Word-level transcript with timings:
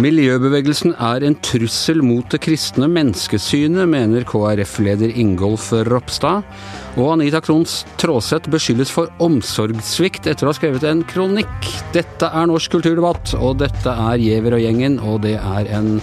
Miljøbevegelsen 0.00 0.94
er 0.96 1.24
en 1.26 1.34
trussel 1.44 1.98
mot 2.04 2.24
det 2.32 2.38
kristne 2.40 2.86
menneskesynet, 2.88 3.88
mener 3.90 4.24
KrF-leder 4.28 5.12
Ingolf 5.20 5.66
Ropstad. 5.90 6.46
Og 6.94 7.10
Anita 7.18 7.42
Krohns 7.44 7.82
Traaseth 8.00 8.48
beskyldes 8.52 8.92
for 8.94 9.10
omsorgssvikt 9.20 10.30
etter 10.30 10.48
å 10.48 10.54
ha 10.54 10.56
skrevet 10.56 10.86
en 10.88 11.02
kronikk. 11.10 11.68
Dette 11.92 12.30
er 12.32 12.48
Norsk 12.48 12.78
kulturdebatt, 12.78 13.34
og 13.40 13.58
dette 13.60 13.92
er 14.06 14.22
Giæver 14.22 14.56
og 14.56 14.64
gjengen, 14.64 14.96
og 15.04 15.20
det 15.26 15.36
er 15.36 15.68
en 15.76 15.98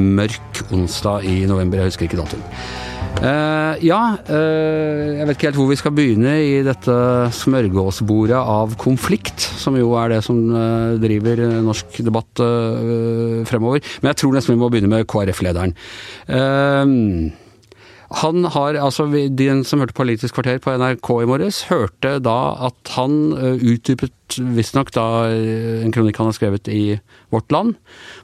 mørk 0.00 0.64
onsdag 0.72 1.28
i 1.28 1.42
november. 1.50 1.82
Jeg 1.82 1.92
husker 1.92 2.08
ikke 2.08 2.22
datoen. 2.22 2.91
Uh, 3.20 3.76
ja, 3.84 3.98
uh, 4.16 5.02
jeg 5.18 5.26
vet 5.28 5.36
ikke 5.36 5.48
helt 5.50 5.58
hvor 5.60 5.68
vi 5.70 5.76
skal 5.78 5.92
begynne 5.94 6.32
i 6.42 6.54
dette 6.66 6.94
smørgåsbordet 7.36 8.38
av 8.38 8.72
konflikt, 8.80 9.44
som 9.60 9.76
jo 9.78 9.92
er 10.00 10.14
det 10.14 10.22
som 10.26 10.40
uh, 10.50 10.96
driver 11.02 11.44
norsk 11.62 12.00
debatt 12.06 12.42
fremover. 13.50 13.84
Men 14.00 14.12
jeg 14.12 14.22
tror 14.22 14.34
nesten 14.34 14.56
vi 14.56 14.62
må 14.62 14.72
begynne 14.72 14.90
med 14.90 15.06
KrF-lederen. 15.10 15.76
han 18.22 18.44
har, 18.54 18.76
altså 18.80 19.06
De 19.30 19.46
som 19.64 19.80
hørte 19.80 19.96
Politisk 19.96 20.34
kvarter 20.34 20.58
på 20.58 20.74
NRK 20.76 21.08
i 21.22 21.28
morges, 21.28 21.62
hørte 21.70 22.18
da 22.20 22.38
at 22.68 22.92
han 22.96 23.32
utdypet 23.36 24.38
visstnok 24.56 24.92
da 24.96 25.06
en 25.28 25.92
kronikk 25.94 26.20
han 26.20 26.30
har 26.30 26.36
skrevet 26.36 26.68
i 26.68 26.98
Vårt 27.32 27.52
Land, 27.52 27.76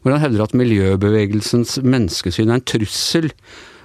hvor 0.03 0.15
han 0.15 0.23
hevder 0.25 0.45
at 0.45 0.57
miljøbevegelsens 0.57 1.79
menneskesyn 1.85 2.51
er 2.51 2.61
en 2.61 2.69
trussel 2.69 3.33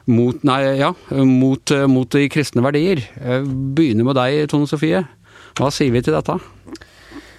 mot, 0.09 0.43
nei, 0.47 0.61
ja, 0.79 0.91
mot, 1.11 1.75
mot 1.91 2.09
de 2.15 2.27
kristne 2.31 2.63
verdier. 2.65 3.03
Begynner 3.45 4.07
med 4.07 4.19
deg, 4.19 4.47
Tone 4.51 4.67
Sofie. 4.69 5.03
Hva 5.59 5.69
sier 5.73 5.93
vi 5.93 6.01
til 6.03 6.15
dette? 6.15 6.39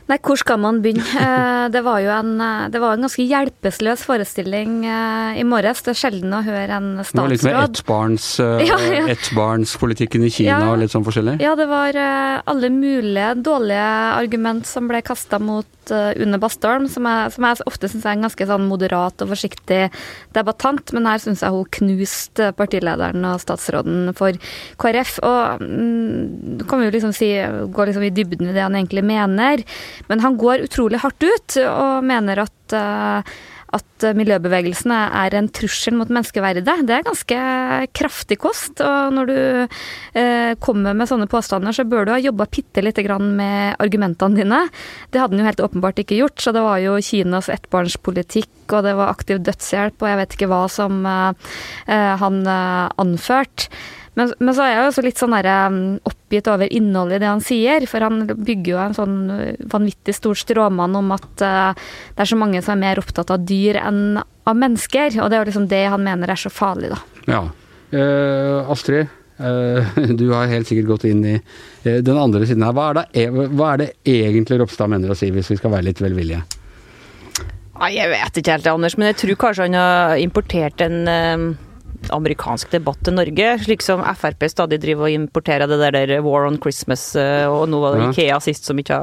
Nei, 0.04 0.18
hvor 0.20 0.36
skal 0.36 0.60
man 0.60 0.82
begynne? 0.84 1.04
Eh, 1.24 1.68
det 1.72 1.80
var 1.86 2.00
jo 2.02 2.10
en, 2.12 2.32
eh, 2.42 2.66
det 2.72 2.80
var 2.82 2.96
en 2.96 3.04
ganske 3.06 3.24
hjelpeløs 3.24 4.02
forestilling 4.04 4.82
eh, 4.84 5.38
i 5.40 5.44
morges. 5.48 5.80
Det 5.84 5.94
er 5.94 5.98
sjelden 5.98 6.34
å 6.36 6.42
høre 6.44 6.76
en 6.76 6.88
statsråd 6.98 7.14
Det 7.14 7.22
var 7.22 7.32
litt 7.32 7.44
med 7.46 7.58
ettbarns, 7.62 8.26
ja, 8.68 8.78
ja. 8.92 9.04
ettbarnspolitikken 9.14 10.26
i 10.26 10.32
Kina 10.34 10.58
ja, 10.58 10.72
og 10.72 10.82
litt 10.82 10.92
sånn 10.92 11.06
forskjellig? 11.06 11.38
Ja, 11.42 11.54
det 11.56 11.68
var 11.70 11.96
alle 11.96 12.70
mulige 12.74 13.30
dårlige 13.40 13.86
argument 14.18 14.68
som 14.68 14.90
ble 14.90 15.00
kasta 15.06 15.40
mot 15.40 15.70
Une 15.92 16.38
Bastholm, 16.40 16.86
som 16.88 17.04
som 17.04 17.44
jeg 17.44 17.64
ofte 17.68 17.90
syns 17.92 18.06
er 18.06 18.14
en 18.16 18.24
ganske 18.24 18.46
sånn 18.48 18.64
moderat 18.70 19.20
og 19.20 19.28
forsiktig 19.34 19.82
debattant, 20.36 20.92
men 20.96 21.08
her 21.08 21.20
syns 21.20 21.42
jeg 21.44 21.52
hun 21.52 21.68
knuste 21.76 22.50
partilederen 22.56 23.24
og 23.28 23.42
statsråden 23.42 24.08
for 24.16 24.36
KrF. 24.80 25.18
Og 25.24 25.64
nå 25.64 26.68
kan 26.70 26.80
vi 26.80 26.88
jo 26.88 26.94
liksom 26.94 27.12
si, 27.16 27.30
gå 27.44 27.88
liksom 27.88 28.06
i 28.08 28.12
dybden 28.16 28.48
i 28.48 28.56
det 28.56 28.64
han 28.64 28.78
egentlig 28.78 29.04
mener. 29.04 29.64
Men 30.10 30.24
han 30.24 30.38
går 30.40 30.66
utrolig 30.68 31.02
hardt 31.04 31.24
ut 31.24 31.58
og 31.64 32.06
mener 32.06 32.44
at 32.44 32.76
uh, 32.76 33.34
at 33.74 34.06
miljøbevegelsene 34.14 34.96
er 35.18 35.34
en 35.38 35.48
trussel 35.54 35.96
mot 35.98 36.10
menneskeverdet. 36.12 36.64
Det 36.86 36.94
er 36.94 37.06
ganske 37.06 37.38
kraftig 37.96 38.38
kost. 38.42 38.82
Og 38.84 39.14
når 39.16 39.30
du 39.30 39.38
eh, 40.20 40.52
kommer 40.62 40.96
med 40.96 41.10
sånne 41.10 41.28
påstander, 41.30 41.74
så 41.74 41.86
bør 41.88 42.06
du 42.06 42.14
ha 42.14 42.20
jobba 42.22 42.46
bitte 42.50 42.84
lite 42.84 43.04
grann 43.06 43.32
med 43.38 43.78
argumentene 43.82 44.38
dine. 44.38 44.60
Det 45.10 45.22
hadde 45.22 45.34
han 45.34 45.42
jo 45.42 45.48
helt 45.48 45.64
åpenbart 45.66 46.04
ikke 46.04 46.20
gjort, 46.20 46.38
så 46.42 46.54
det 46.54 46.62
var 46.64 46.78
jo 46.84 47.00
Kinas 47.02 47.50
ettbarnspolitikk, 47.52 48.52
og 48.70 48.86
det 48.86 48.94
var 48.98 49.12
aktiv 49.12 49.42
dødshjelp, 49.44 49.98
og 49.98 50.10
jeg 50.10 50.22
vet 50.22 50.38
ikke 50.38 50.50
hva 50.52 50.62
som 50.72 51.02
eh, 51.08 51.52
han 52.22 52.42
eh, 52.46 52.88
anførte. 53.02 53.72
Men, 54.14 54.30
men, 54.38 54.52
så 54.54 54.62
er 54.62 54.72
jeg 54.72 54.88
også 54.88 55.02
litt 55.04 55.18
sånn 55.18 55.34
der, 55.34 55.48
um, 55.66 55.80
oppgitt 56.06 56.48
over 56.50 56.70
innholdet 56.70 57.18
i 57.18 57.24
det 57.24 57.30
han 57.30 57.42
sier. 57.42 57.86
For 57.90 58.04
han 58.06 58.22
bygger 58.30 58.70
jo 58.70 58.78
en 58.82 58.96
sånn 58.96 59.16
uh, 59.32 59.42
vanvittig 59.72 60.14
stor 60.16 60.38
stråmann 60.38 60.94
om 60.98 61.10
at 61.16 61.42
uh, 61.42 61.90
det 62.14 62.24
er 62.24 62.30
så 62.30 62.38
mange 62.38 62.62
som 62.62 62.76
er 62.76 62.84
mer 62.84 63.02
opptatt 63.02 63.34
av 63.34 63.42
dyr 63.48 63.80
enn 63.82 64.22
av 64.22 64.56
mennesker. 64.60 65.18
Og 65.20 65.28
det 65.28 65.36
er 65.36 65.44
jo 65.44 65.50
liksom 65.50 65.68
det 65.72 65.84
han 65.90 66.06
mener 66.06 66.30
er 66.30 66.40
så 66.40 66.52
farlig, 66.52 66.94
da. 66.94 67.02
Ja. 67.26 67.42
Uh, 67.94 68.70
Astrid, 68.72 69.10
uh, 69.38 69.98
du 70.20 70.28
har 70.32 70.50
helt 70.50 70.70
sikkert 70.70 70.90
gått 70.94 71.06
inn 71.10 71.22
i 71.26 71.34
eh, 71.36 72.00
den 72.02 72.18
andre 72.18 72.46
siden 72.46 72.64
her. 72.66 72.74
Hva 72.76 72.90
er, 72.90 73.00
det, 73.00 73.06
e, 73.24 73.46
hva 73.54 73.72
er 73.72 73.82
det 73.82 73.90
egentlig 74.14 74.60
Ropstad 74.62 74.90
mener 74.90 75.12
å 75.12 75.18
si, 75.18 75.30
hvis 75.34 75.52
vi 75.52 75.58
skal 75.60 75.74
være 75.74 75.88
litt 75.90 76.02
velvillige? 76.02 76.42
Nei, 77.74 77.90
Jeg 77.96 78.10
vet 78.12 78.38
ikke 78.38 78.54
helt, 78.54 78.70
Anders, 78.70 78.96
men 78.98 79.10
jeg 79.10 79.20
tror 79.22 79.38
kanskje 79.46 79.68
han 79.68 79.78
har 79.78 80.16
importert 80.22 80.82
en 80.84 81.56
amerikansk 82.12 82.72
debatt 82.74 83.00
til 83.06 83.16
Norge, 83.16 83.50
slik 83.64 83.84
som 83.84 84.02
Frp 84.18 84.46
stadig 84.50 84.80
driver 84.82 85.08
og 85.08 85.16
importerer 85.16 85.70
det 85.70 85.78
der 85.94 86.14
War 86.24 86.48
on 86.48 86.58
Christmas, 86.60 87.06
eh, 87.16 87.46
og 87.48 87.68
nå 87.70 87.80
var 87.82 87.96
det 87.96 88.08
Ikea 88.10 88.40
sist 88.44 88.68
som, 88.68 88.78
ikke 88.80 88.98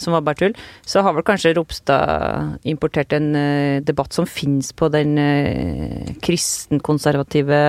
som 0.00 0.16
var 0.16 0.24
bare 0.26 0.40
tull, 0.40 0.56
så 0.86 1.04
har 1.06 1.14
vel 1.16 1.26
kanskje 1.26 1.54
Ropstad 1.58 2.66
importert 2.68 3.12
en 3.16 3.30
uh, 3.36 3.80
debatt 3.84 4.14
som 4.16 4.28
finnes 4.28 4.72
på 4.76 4.88
den 4.92 5.16
uh, 5.18 6.10
kristenkonservative 6.24 7.60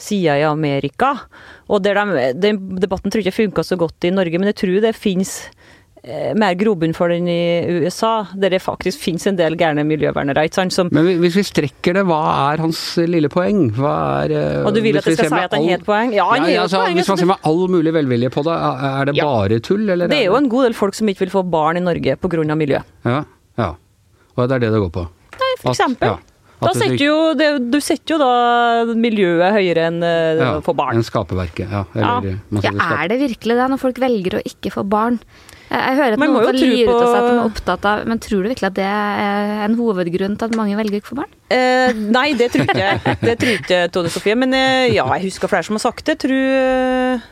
sida 0.00 0.38
i 0.40 0.46
Amerika. 0.48 1.14
Og 1.70 1.84
de, 1.84 1.94
den 2.34 2.60
debatten 2.82 3.12
tror 3.12 3.22
jeg 3.22 3.30
ikke 3.30 3.44
funka 3.44 3.64
så 3.66 3.78
godt 3.80 4.08
i 4.08 4.14
Norge, 4.14 4.40
men 4.40 4.50
jeg 4.50 4.60
tror 4.64 4.82
det 4.84 4.96
finnes 4.98 5.36
Eh, 5.44 5.83
mer 6.36 6.56
grobunn 6.60 6.92
for 6.96 7.08
den 7.08 7.28
i 7.30 7.80
USA, 7.80 8.26
der 8.36 8.52
det 8.52 8.60
faktisk 8.60 9.00
finnes 9.00 9.24
en 9.30 9.38
del 9.38 9.56
gærne 9.56 9.86
miljøvernere. 9.88 10.44
ikke 10.44 10.58
sant? 10.58 10.74
Som, 10.76 10.90
Men 10.92 11.06
hvis 11.22 11.38
vi 11.38 11.44
strekker 11.48 11.96
det, 11.96 12.02
hva 12.08 12.18
er 12.52 12.60
hans 12.64 12.80
lille 13.08 13.30
poeng? 13.32 13.70
Hva 13.76 13.94
er 14.24 14.34
eh, 14.36 14.58
Og 14.64 14.74
du 14.76 14.82
vil 14.84 14.98
at 15.00 15.08
jeg 15.08 15.16
skal 15.16 15.30
si 15.30 15.40
at 15.40 15.56
han 15.56 15.68
har 15.68 15.80
et 15.80 15.86
poeng? 15.86 16.12
Ja, 16.12 16.26
han 16.28 16.44
ja, 16.50 16.66
altså, 16.66 16.82
poeng. 16.82 16.98
Hvis 17.00 17.08
man 17.12 17.22
ser 17.22 17.30
med 17.32 17.48
all 17.50 17.64
mulig 17.72 17.94
velvilje 17.96 18.32
på 18.34 18.44
det, 18.44 18.58
er 18.90 19.10
det 19.10 19.16
ja. 19.16 19.30
bare 19.30 19.62
tull, 19.64 19.88
eller? 19.88 20.12
Det 20.12 20.20
er 20.20 20.28
jo 20.28 20.36
en 20.36 20.50
god 20.52 20.68
del 20.68 20.76
folk 20.76 20.98
som 20.98 21.08
ikke 21.08 21.24
vil 21.24 21.34
få 21.38 21.44
barn 21.56 21.80
i 21.80 21.84
Norge 21.84 22.18
pga. 22.20 22.44
miljø. 22.54 22.84
Ja, 23.08 23.24
ja. 23.58 23.72
Og 24.34 24.48
det 24.48 24.58
er 24.58 24.66
det 24.66 24.72
det 24.74 24.84
går 24.84 24.92
på? 24.92 25.08
Nei, 25.40 25.52
for 25.62 25.72
eksempel. 25.72 26.16
At, 26.16 26.20
ja. 26.20 26.33
Setter 26.72 27.04
jo, 27.04 27.16
det, 27.38 27.48
du 27.70 27.80
setter 27.84 28.14
jo 28.14 28.20
da 28.22 28.94
miljøet 28.98 29.56
høyere 29.56 29.88
enn 29.90 29.98
uh, 30.04 30.40
ja, 30.40 30.52
få 30.64 30.74
barn. 30.78 30.98
Enn 30.98 31.06
skaperverket, 31.06 31.66
ja. 31.68 31.84
Eller, 31.94 32.38
ja. 32.64 32.72
Er 33.02 33.10
det 33.12 33.20
virkelig 33.22 33.58
det, 33.58 33.66
når 33.74 33.82
folk 33.82 34.00
velger 34.02 34.38
å 34.38 34.44
ikke 34.48 34.72
få 34.74 34.86
barn? 34.88 35.20
Jeg 35.74 35.96
hører 35.98 36.14
at 36.14 36.20
man 36.20 36.30
noen 36.30 36.44
på... 36.44 36.50
ut 36.54 36.90
av 36.92 37.06
seg 37.08 37.16
at 37.16 37.24
de 37.24 37.34
er 37.34 37.40
opptatt 37.42 37.86
av 37.88 38.02
Men 38.06 38.20
tror 38.22 38.44
du 38.44 38.50
virkelig 38.52 38.68
at 38.68 38.76
det 38.76 38.84
er 38.86 39.62
en 39.64 39.76
hovedgrunn 39.78 40.36
til 40.38 40.50
at 40.50 40.58
mange 40.58 40.76
velger 40.78 41.00
ikke 41.00 41.08
å 41.08 41.12
få 41.14 41.20
barn? 41.22 41.32
Eh, 41.54 42.02
nei, 42.14 42.28
det 42.38 42.50
tror 42.54 42.68
ikke 42.68 42.82
jeg. 42.82 43.16
Det 43.24 43.36
tror 43.40 43.54
ikke 43.58 43.80
Tone 43.94 44.12
Sofie. 44.12 44.36
Men 44.38 44.54
eh, 44.56 44.92
ja, 44.94 45.06
jeg 45.16 45.30
husker 45.30 45.50
flere 45.50 45.66
som 45.66 45.78
har 45.78 45.84
sagt 45.86 46.06
det. 46.10 46.18
Tror 46.22 47.24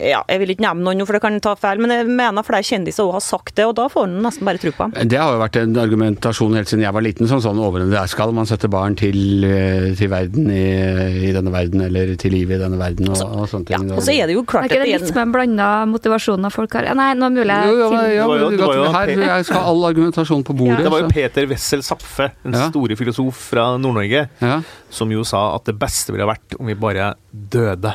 ja, 0.00 0.22
jeg 0.24 0.40
vil 0.40 0.54
ikke 0.54 0.64
nevne 0.64 0.86
noen, 0.86 1.04
for 1.04 1.16
det 1.16 1.20
kan 1.20 1.34
ta 1.44 1.52
feil, 1.58 1.80
men 1.82 1.92
jeg 1.92 2.06
mener 2.08 2.46
flere 2.46 2.64
kjendiser 2.64 3.04
òg 3.04 3.18
har 3.18 3.24
sagt 3.24 3.54
det, 3.58 3.66
og 3.68 3.74
da 3.76 3.88
får 3.92 4.06
en 4.08 4.22
nesten 4.24 4.46
bare 4.48 4.60
tro 4.62 4.72
på 4.72 4.86
dem. 4.88 5.08
Det 5.12 5.18
har 5.20 5.34
jo 5.34 5.40
vært 5.42 5.58
en 5.60 5.74
argumentasjon 5.82 6.56
helt 6.56 6.70
siden 6.70 6.84
jeg 6.86 6.96
var 6.96 7.04
liten, 7.04 7.28
som 7.28 7.42
sånn 7.44 7.60
overordnet 7.60 7.92
der 7.92 8.08
skal 8.08 8.32
man 8.32 8.48
sette 8.48 8.70
barn 8.72 8.96
til, 8.96 9.44
eh, 9.44 9.90
til 9.98 10.08
verden 10.12 10.48
i, 10.48 10.64
i, 11.28 11.32
denne 11.36 11.52
verden, 11.52 11.84
eller 11.84 12.14
til 12.20 12.32
livet 12.32 12.56
i 12.56 12.62
denne 12.62 12.78
verden, 12.80 13.10
og, 13.12 13.20
og 13.20 13.50
sånne 13.50 13.68
ting. 13.68 13.90
Ja, 13.90 13.98
og 13.98 14.06
så 14.06 14.14
er 14.16 14.30
det 14.30 14.36
jo 14.38 14.44
klart 14.48 14.70
er 14.70 14.78
ikke 14.78 14.86
det 14.86 15.02
litt 15.02 15.12
med 15.12 15.26
en 15.26 15.34
blanda 15.36 15.68
motivasjon 15.90 16.48
av 16.48 16.54
folk 16.54 16.78
har 16.78 16.88
Nei, 16.92 17.10
nå 17.16 17.28
er 17.28 17.34
mulig 17.34 17.52
jeg 17.52 17.72
jo, 17.72 17.88
ja, 17.92 17.98
det 18.12 18.28
var 18.28 18.40
jo, 18.42 18.86
det 18.86 18.92
her, 18.96 19.12
Jeg 19.22 19.46
skal 19.48 19.60
ha 19.60 19.72
all 19.72 19.84
argumentasjon 19.88 20.42
på 20.46 20.56
bordet. 20.56 20.80
Ja. 20.80 20.86
Det 20.86 20.94
var 20.94 21.04
jo 21.04 21.10
Peter 21.12 21.50
Wessel 21.50 21.84
Zapfe, 21.86 22.30
en 22.46 22.56
ja. 22.56 22.70
store 22.72 22.96
filosof 22.98 23.44
fra 23.52 23.68
Nord-Norge, 23.80 24.24
som 24.92 25.12
jo 25.12 25.26
sa 25.26 25.50
at 25.58 25.68
det 25.68 25.76
beste 25.80 26.14
ville 26.14 26.28
vært 26.28 26.56
om 26.58 26.68
vi 26.68 26.78
bare 26.78 27.12
døde. 27.30 27.92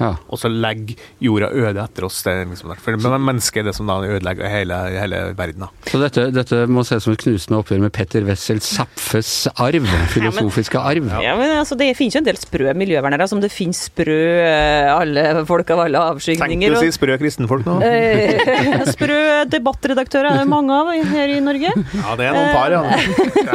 Ja. 0.00 0.14
Og 0.32 0.40
så 0.40 0.50
legger 0.50 0.98
jorda 1.22 1.50
øde 1.52 1.84
etter 1.84 2.06
oss. 2.08 2.22
Det, 2.24 2.34
liksom, 2.50 2.72
for 2.80 2.96
mennesket 3.12 3.62
er 3.62 3.70
det 3.70 3.76
som 3.76 3.90
da 3.90 3.98
ødelegger 4.00 4.48
hele, 4.50 4.78
hele 4.96 5.22
verden. 5.38 5.66
Da. 5.66 5.90
Så 5.90 6.00
dette, 6.02 6.26
dette 6.34 6.62
må 6.70 6.84
ses 6.88 7.04
som 7.04 7.14
et 7.14 7.22
knusende 7.22 7.60
oppgjør 7.60 7.82
med 7.84 7.92
Petter 7.94 8.24
Wessel 8.26 8.62
Zapfes 8.64 9.32
arv? 9.54 9.88
Filosofiske 10.14 10.80
arv? 10.80 11.10
Ja, 11.22 11.36
men 11.38 11.52
altså, 11.58 11.78
Det 11.78 11.92
finnes 11.98 12.16
jo 12.16 12.22
en 12.22 12.28
del 12.28 12.40
sprø 12.40 12.72
miljøvernere, 12.80 13.28
som 13.30 13.42
det 13.42 13.52
finnes 13.52 13.84
sprø 13.90 14.18
eh, 14.44 14.88
alle 14.90 15.44
folk 15.48 15.70
av 15.74 15.84
alle 15.86 16.04
avskygninger. 16.14 16.70
Tenkte 16.70 16.72
du 16.74 16.80
å 16.80 16.84
si 16.84 16.96
sprø 16.96 17.18
kristenfolk 17.20 17.68
nå? 17.68 17.78
Eh, 17.84 18.84
sprø 18.94 19.20
debattredaktører 19.50 20.32
er 20.32 20.42
det 20.42 20.48
mange 20.50 20.76
av 20.76 20.92
her 21.12 21.34
i 21.36 21.40
Norge. 21.44 21.74
Ja, 22.00 22.16
det 22.18 22.28
er 22.28 22.36
noen 22.36 22.54
par, 22.56 22.74
ja. 22.74 22.82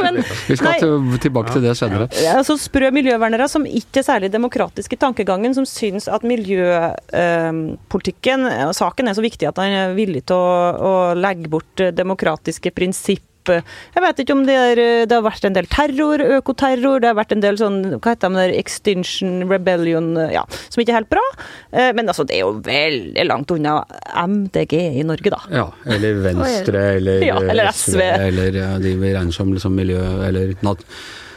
men, 0.06 0.21
Vi 0.50 0.57
skal 0.59 0.75
nei, 0.75 1.19
tilbake 1.24 1.56
til 1.56 1.65
det 1.65 1.75
senere. 1.80 2.09
Ja, 2.21 2.38
altså 2.39 2.57
Sprø 2.59 2.89
miljøvernere 2.95 3.48
som 3.51 3.65
ikke 3.68 4.01
er 4.01 4.07
særlig 4.07 4.31
demokratiske 4.33 4.98
i 4.98 5.01
tankegangen, 5.01 5.56
som 5.57 5.68
syns 5.69 6.07
at 6.12 6.25
miljøpolitikken 6.35 8.39
og 8.67 8.73
saken 8.77 9.07
er 9.09 9.15
så 9.17 9.25
viktig 9.25 9.45
at 9.49 9.59
han 9.61 9.69
er 9.71 9.97
villig 9.97 10.23
til 10.29 10.37
å, 10.37 10.41
å 10.75 10.93
legge 11.17 11.49
bort 11.51 11.75
demokratiske 11.95 12.69
prinsipp 12.75 13.25
jeg 13.45 14.03
vet 14.03 14.21
ikke 14.21 14.35
om 14.35 14.43
det, 14.47 14.55
er, 14.55 14.81
det, 15.05 15.13
har 15.13 15.25
vært 15.25 15.45
en 15.47 15.55
del 15.55 15.67
terror, 15.71 16.21
økoterror, 16.39 17.01
det 17.01 17.11
har 17.11 17.17
vært 17.17 17.35
en 17.35 17.43
del 17.43 17.59
sånn 17.59 17.79
hva 17.95 18.13
heter 18.13 18.33
det, 18.35 18.47
Extinction 18.59 19.45
Rebellion, 19.51 20.13
ja, 20.33 20.45
som 20.69 20.81
ikke 20.81 20.95
er 20.95 21.01
helt 21.01 21.11
bra. 21.13 21.25
Eh, 21.71 21.91
men 21.97 22.09
altså, 22.11 22.25
det 22.27 22.39
er 22.39 22.45
jo 22.45 22.55
veldig 22.65 23.27
langt 23.27 23.53
unna 23.53 23.77
MDG 24.25 24.77
i 25.01 25.05
Norge, 25.07 25.33
da. 25.33 25.41
Ja, 25.53 25.67
eller 25.97 26.23
Venstre, 26.25 26.88
eller, 26.95 27.25
ja, 27.25 27.38
eller 27.43 27.69
SV. 27.73 28.01
Eller 28.01 28.63
ja, 28.63 28.71
de 28.81 28.95
vi 29.01 29.13
regner 29.13 29.35
som 29.35 29.53
liksom 29.53 29.77
miljø, 29.77 30.01
eller 30.25 30.55
nat 30.65 30.83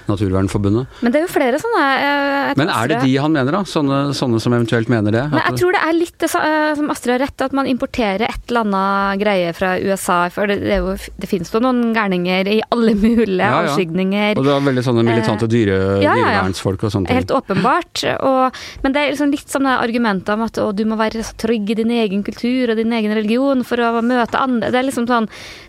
Naturvernforbundet. 0.08 1.00
Men 1.04 1.12
det 1.12 1.20
er 1.20 1.26
jo 1.26 1.30
flere 1.30 1.58
sånne 1.60 1.82
eh, 2.00 2.52
Men 2.58 2.70
er 2.72 2.90
det 2.90 3.00
de 3.04 3.12
han 3.20 3.34
mener, 3.34 3.54
da? 3.58 3.60
Sånne, 3.68 3.98
sånne 4.16 4.40
som 4.40 4.54
eventuelt 4.56 4.88
mener 4.92 5.14
det? 5.14 5.24
Men 5.32 5.42
jeg 5.42 5.60
tror 5.60 5.76
det 5.76 5.82
er 5.84 5.96
litt 5.96 6.16
det 6.22 6.30
eh, 6.38 6.70
som 6.78 6.92
Astrid 6.94 7.14
har 7.14 7.22
rett, 7.26 7.44
at 7.44 7.56
man 7.56 7.68
importerer 7.68 8.24
et 8.28 8.50
eller 8.50 8.64
annet 8.64 9.22
greie 9.22 9.52
fra 9.56 9.74
USA. 9.78 10.18
For 10.32 10.50
det, 10.50 10.58
det, 10.64 10.78
jo, 10.80 10.94
det 11.20 11.30
finnes 11.30 11.52
jo 11.52 11.62
noen 11.64 11.92
gærninger 11.96 12.50
i 12.54 12.58
alle 12.74 12.94
mulige 12.98 13.36
ja, 13.42 13.50
ja. 13.50 13.60
avskygninger. 13.66 14.40
Og 14.40 14.48
du 14.48 14.52
har 14.52 14.64
veldig 14.64 14.86
sånne 14.86 15.04
militante 15.06 15.50
dyre, 15.50 15.78
ja, 16.04 16.16
dyrevernsfolk 16.16 16.86
og 16.88 16.94
sånt. 16.94 17.12
Helt 17.12 17.34
åpenbart. 17.34 18.04
Og, 18.24 18.62
men 18.84 18.96
det 18.96 19.02
er 19.02 19.14
liksom 19.14 19.34
litt 19.34 19.52
sånne 19.52 19.78
argumenter 19.82 20.38
om 20.38 20.46
at 20.48 20.62
å, 20.62 20.70
du 20.72 20.84
må 20.88 20.98
være 21.00 21.26
så 21.26 21.36
trygg 21.40 21.74
i 21.74 21.78
din 21.82 21.92
egen 21.98 22.24
kultur 22.26 22.72
og 22.72 22.80
din 22.80 22.96
egen 22.96 23.14
religion 23.18 23.64
for 23.66 23.82
å 23.84 23.92
møte 24.00 24.40
andre. 24.40 24.72
Det 24.72 24.80
er 24.80 24.88
liksom 24.88 25.08
sånn 25.10 25.28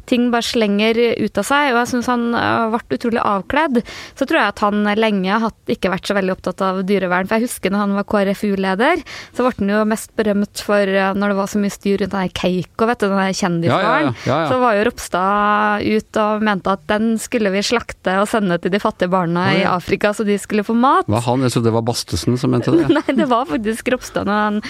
ting 0.10 0.30
bare 0.34 0.48
slenger 0.48 0.98
ut 1.20 1.44
av 1.44 1.46
seg. 1.46 1.74
Og 1.74 1.82
jeg 1.84 1.92
syns 1.94 2.10
han 2.10 2.30
vært 2.74 2.96
utrolig 2.96 3.22
avkledd. 3.26 3.84
Så 4.18 4.29
tror 4.30 4.42
jeg 4.42 4.54
at 4.54 4.64
han 4.64 4.90
lenge 5.00 5.40
har 5.44 5.54
ikke 5.74 5.92
vært 5.94 6.10
så 6.10 6.16
veldig 6.18 6.36
opptatt 6.36 6.64
av 6.66 6.82
dyrevern. 6.88 7.30
For 7.30 7.40
jeg 7.40 7.50
husker 7.50 7.74
når 7.74 7.84
han 7.84 7.96
var 7.98 8.08
KrFU-leder, 8.10 9.04
så 9.36 9.46
ble 9.46 9.54
han 9.58 9.74
jo 9.74 9.82
mest 9.90 10.14
berømt 10.20 10.64
for 10.66 10.94
eh, 10.94 11.12
når 11.18 11.34
det 11.34 11.40
var 11.40 11.52
så 11.52 11.62
mye 11.62 11.74
styr 11.74 12.04
rundt 12.04 12.16
den 12.16 12.34
Keiko, 12.40 12.88
vet 12.90 13.04
du, 13.04 13.08
den 13.12 13.38
kjendisfaren. 13.40 14.12
Ja, 14.12 14.30
ja, 14.30 14.40
ja, 14.44 14.50
så 14.52 14.60
var 14.62 14.78
jo 14.78 14.86
Ropstad 14.90 15.86
ut 15.86 16.20
og 16.24 16.46
mente 16.46 16.76
at 16.76 16.86
den 16.90 17.12
skulle 17.22 17.54
vi 17.54 17.64
slakte 17.66 18.18
og 18.22 18.30
sende 18.32 18.60
til 18.62 18.74
de 18.74 18.82
fattige 18.82 19.12
barna 19.12 19.48
i 19.56 19.64
Afrika, 19.68 20.14
så 20.16 20.26
de 20.28 20.38
skulle 20.42 20.66
få 20.68 20.76
mat. 20.78 21.10
Var 21.10 21.26
han? 21.26 21.46
Jeg 21.46 21.56
trodde 21.56 21.70
det 21.70 21.76
var 21.76 21.86
Bastesen 21.88 22.38
som 22.40 22.54
mente 22.54 22.74
det? 22.76 22.88
Nei, 23.00 23.18
det 23.18 23.30
var 23.32 23.50
faktisk 23.50 23.92
Ropstad 23.94 24.30
når 24.30 24.44
han 24.46 24.62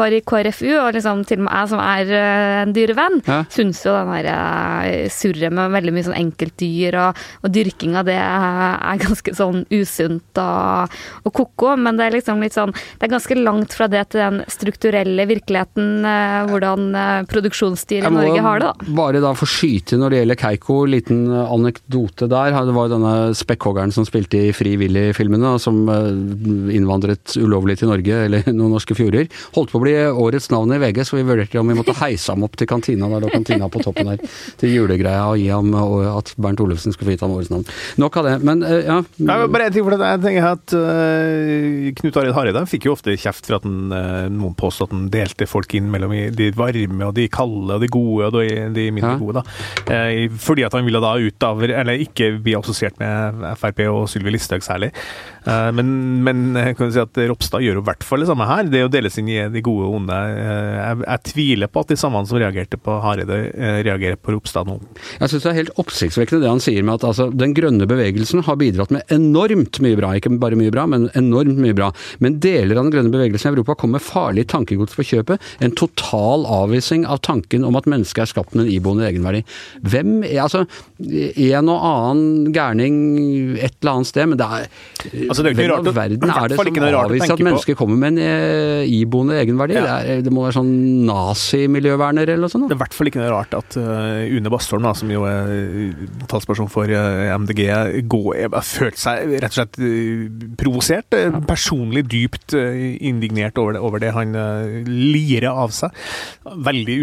var 0.00 0.14
i 0.14 0.22
KrFU, 0.24 0.70
og 0.78 0.92
liksom 0.96 1.24
til 1.28 1.42
og 1.42 1.46
med 1.48 1.52
jeg 1.52 1.72
som 1.72 1.82
er 1.84 2.14
eh, 2.16 2.58
en 2.62 2.74
dyrevenn, 2.76 3.20
ja. 3.28 3.42
syns 3.52 3.82
jo 3.86 3.94
den 3.96 4.12
der 4.16 4.30
eh, 4.32 5.10
surret 5.12 5.54
med 5.54 5.74
veldig 5.74 5.94
mye 5.94 6.06
sånn 6.08 6.18
enkeltdyr 6.18 6.98
og, 7.02 7.22
og 7.42 7.54
dyrking 7.54 7.98
av 8.00 8.08
det 8.08 8.18
er 8.18 9.01
ganske 9.02 9.34
sånn 9.36 9.64
usunt 9.72 10.40
og, 10.40 10.96
og 11.26 11.34
ko-ko, 11.36 11.74
men 11.80 11.98
det 11.98 12.08
er 12.08 12.16
liksom 12.16 12.42
litt 12.42 12.56
sånn 12.56 12.72
Det 12.72 13.06
er 13.06 13.12
ganske 13.14 13.36
langt 13.38 13.74
fra 13.76 13.88
det 13.90 14.04
til 14.12 14.22
den 14.22 14.40
strukturelle 14.50 15.26
virkeligheten, 15.28 16.06
eh, 16.08 16.38
hvordan 16.50 16.88
eh, 16.98 17.24
produksjonsdyr 17.30 18.06
i 18.06 18.12
Norge 18.12 18.44
har 18.44 18.62
det, 18.62 18.70
da. 18.70 18.92
Bare 18.96 19.22
da 19.22 19.32
få 19.38 19.48
skyte 19.48 19.98
når 20.00 20.12
det 20.12 20.22
gjelder 20.22 20.40
Keiko, 20.42 20.78
liten 20.90 21.22
anekdote 21.32 22.28
der. 22.30 22.56
Det 22.66 22.76
var 22.76 22.88
jo 22.88 22.94
denne 22.96 23.14
spekkhoggeren 23.36 23.94
som 23.94 24.06
spilte 24.08 24.40
i 24.48 24.52
Fri 24.56 24.74
Willy-filmene, 24.80 25.54
som 25.62 25.82
eh, 25.92 26.08
innvandret 26.76 27.36
ulovlig 27.40 27.78
til 27.80 27.92
Norge, 27.92 28.22
eller 28.28 28.48
noen 28.56 28.76
norske 28.76 28.96
fjorder. 28.98 29.28
Holdt 29.56 29.74
på 29.74 29.80
å 29.80 29.84
bli 29.84 29.96
årets 30.10 30.50
navn 30.54 30.74
i 30.76 30.80
VG, 30.82 31.02
så 31.08 31.18
vi 31.18 31.26
vurderte 31.28 31.60
om 31.60 31.72
vi 31.72 31.78
måtte 31.78 31.96
heise 32.02 32.34
ham 32.34 32.46
opp 32.46 32.58
til 32.60 32.70
kantina. 32.70 33.10
Der 33.12 33.24
lå 33.24 33.32
kantina 33.32 33.70
på 33.72 33.82
toppen 33.84 34.12
der, 34.12 34.22
til 34.60 34.76
julegreia, 34.76 35.26
og 35.30 35.40
gi 35.40 35.48
ham 35.52 35.72
at 36.12 36.34
Bernt 36.42 36.62
Olufsen 36.62 36.94
skulle 36.94 37.12
få 37.12 37.16
gitt 37.16 37.24
ham 37.26 37.36
årets 37.36 37.52
navn. 37.52 37.66
Nok 38.02 38.20
av 38.20 38.28
det. 38.28 38.36
Men 38.46 38.62
ja. 38.92 39.00
ja 39.26 39.48
bare 39.50 39.68
en 39.68 39.74
ting 39.74 39.84
for 39.86 39.94
det. 39.94 40.10
Jeg 40.12 40.22
tenker 40.22 40.46
at 40.48 40.74
uh, 40.76 41.88
Knut 41.98 42.18
Arild 42.20 42.36
Hareide 42.36 42.64
fikk 42.70 42.88
jo 42.88 42.94
ofte 42.96 43.14
kjeft 43.18 43.48
for 43.48 43.58
at 43.58 43.66
den, 43.66 43.92
uh, 43.94 44.28
noen 44.32 44.56
påstod 44.58 44.90
at 44.90 44.96
han 44.96 45.08
delte 45.12 45.48
folk 45.50 45.74
inn 45.78 45.90
mellom 45.92 46.14
de 46.36 46.50
varme 46.56 47.08
og 47.08 47.14
de 47.16 47.28
kalde 47.32 47.78
og 47.78 47.82
de 47.82 47.90
gode 47.92 48.28
og 48.28 48.36
de, 48.38 48.68
de 48.76 48.86
mindre 48.94 49.14
ja. 49.14 49.20
gode. 49.20 49.42
da. 49.42 49.44
Uh, 49.88 50.38
fordi 50.42 50.66
at 50.68 50.76
han 50.76 50.86
ville 50.86 51.02
da 51.02 51.14
ut 51.18 51.48
av, 51.48 51.62
eller 51.68 52.04
ikke 52.04 52.32
bli 52.42 52.56
assosiert 52.58 52.98
med 53.02 53.42
Frp 53.60 53.84
og 53.88 54.04
Sylvi 54.10 54.34
Listhaug 54.34 54.64
særlig. 54.64 54.92
Men, 55.42 55.88
men 56.22 56.54
kan 56.78 56.86
du 56.86 56.94
si 56.94 57.00
at 57.02 57.18
Ropstad 57.26 57.64
gjør 57.64 57.80
jo 57.80 57.82
i 57.82 57.86
hvert 57.88 58.04
fall 58.06 58.22
det 58.22 58.28
samme 58.28 58.46
her. 58.46 58.68
Det 58.70 58.84
å 58.86 58.90
deles 58.92 59.16
inn 59.18 59.30
i 59.32 59.40
de 59.50 59.62
gode 59.64 59.88
og 59.88 59.96
onde. 59.98 60.18
Jeg, 60.36 61.00
jeg 61.02 61.22
tviler 61.32 61.72
på 61.72 61.82
at 61.82 61.90
de 61.90 61.98
samme 61.98 62.20
som 62.30 62.38
reagerte 62.38 62.78
på 62.78 62.94
Hareide, 63.02 63.40
reagerer 63.82 64.20
på 64.22 64.36
Ropstad 64.36 64.70
nå. 64.70 64.78
Jeg 65.18 65.32
syns 65.32 65.42
det 65.42 65.50
er 65.50 65.58
helt 65.58 65.82
oppsiktsvekkende 65.82 66.44
det 66.44 66.52
han 66.52 66.62
sier 66.62 66.86
med 66.86 67.00
at 67.00 67.08
altså, 67.10 67.28
den 67.34 67.54
grønne 67.56 67.86
bevegelsen 67.90 68.44
har 68.46 68.58
bidratt 68.60 68.81
med 68.90 69.14
enormt 69.14 69.78
mye 69.84 69.98
bra. 69.98 70.10
Ikke 70.18 70.32
bare 70.42 70.58
mye 70.58 70.72
bra, 70.74 70.86
men 70.90 71.08
enormt 71.18 71.60
mye 71.62 71.76
bra. 71.76 71.92
Men 72.18 72.40
deler 72.42 72.80
av 72.80 72.88
den 72.88 72.94
grønne 72.96 73.14
bevegelsen 73.14 73.52
i 73.52 73.54
Europa 73.54 73.76
kom 73.78 73.94
med 73.94 74.02
farlig 74.02 74.48
tankegods 74.50 74.96
for 74.96 75.06
kjøpet. 75.06 75.42
En 75.62 75.76
total 75.78 76.46
avvisning 76.48 77.06
av 77.06 77.22
tanken 77.22 77.64
om 77.68 77.78
at 77.78 77.86
mennesket 77.90 78.26
er 78.26 78.32
skapt 78.32 78.56
med 78.56 78.66
en 78.66 78.72
iboende 78.72 79.06
egenverdi. 79.08 79.44
Hvem 79.82 80.20
Altså, 80.42 80.64
en 80.98 81.68
og 81.70 81.84
annen 81.86 82.52
gærning 82.54 82.94
et 83.58 83.74
eller 83.82 83.92
annet 83.92 84.08
sted, 84.08 84.28
men 84.30 84.38
det 84.40 84.46
er 84.46 84.66
altså, 85.28 85.44
det 85.44 85.52
er 85.52 85.58
Hvem 85.58 85.72
av 85.74 85.96
verden 85.96 86.32
er 86.32 86.50
det 86.50 86.58
som 86.58 86.86
avviser 87.02 87.34
at 87.34 87.42
mennesket 87.46 87.78
kommer 87.78 87.98
med 88.00 88.16
en 88.16 88.22
eh, 88.24 88.90
iboende 88.90 89.38
egenverdi? 89.40 89.76
Ja. 89.76 89.84
Det, 89.84 90.16
er, 90.16 90.24
det, 90.26 90.32
må 90.34 90.46
være 90.46 90.56
sånn 90.58 90.72
nazimiljøverner 91.08 92.26
eller 92.34 92.46
noe 92.46 92.52
sånt? 92.52 92.68
Det 92.70 92.76
er 92.76 92.80
i 92.80 92.82
hvert 92.84 92.96
fall 92.96 93.10
ikke 93.12 93.22
noe 93.22 93.32
rart 93.32 93.56
at 93.58 93.78
uh, 93.78 94.22
Une 94.32 94.52
Bastholm, 94.52 94.86
da, 94.86 94.94
som 94.98 95.12
jo 95.12 95.26
er 95.28 95.52
talsperson 96.30 96.70
for 96.72 96.90
uh, 96.90 97.32
MDG, 97.42 97.64
går, 98.10 98.46
følt 98.66 99.00
seg 99.00 99.34
rett 99.42 99.52
og 99.52 99.58
slett 99.58 99.78
uh, 99.82 100.48
provosert. 100.60 101.18
Personlig 101.48 102.04
dypt 102.10 102.54
indignert 102.54 103.58
over 103.60 103.76
det, 103.76 103.82
over 103.82 104.02
det 104.02 104.12
han 104.16 104.34
lirer 104.88 105.50
av 105.50 105.72
seg. 105.74 105.94
Veldig 106.42 106.96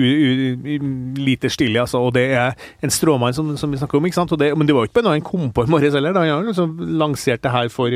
lite 1.19 1.51
stille, 1.51 1.83
altså. 1.83 2.01
Og 2.05 2.13
det 2.17 2.25
er 2.37 2.57
en 2.85 2.93
stråmann 2.93 3.35
som, 3.35 3.51
som 3.59 3.71
vi 3.71 3.79
snakker 3.81 3.99
om, 3.99 4.07
ikke 4.09 4.19
sant. 4.19 4.35
Det, 4.39 4.51
men 4.57 4.67
det 4.67 4.75
var 4.75 4.85
jo 4.85 4.91
ikke 4.91 4.99
bare 4.99 5.09
noe 5.09 5.17
han 5.17 5.25
kom 5.25 5.49
på 5.55 5.65
i 5.65 5.71
morges 5.71 5.97
heller. 5.97 6.17
Han 6.17 6.29
har 6.29 6.47
liksom 6.47 6.75
lansert 7.01 7.43
det 7.45 7.53
her 7.53 7.71
for, 7.73 7.93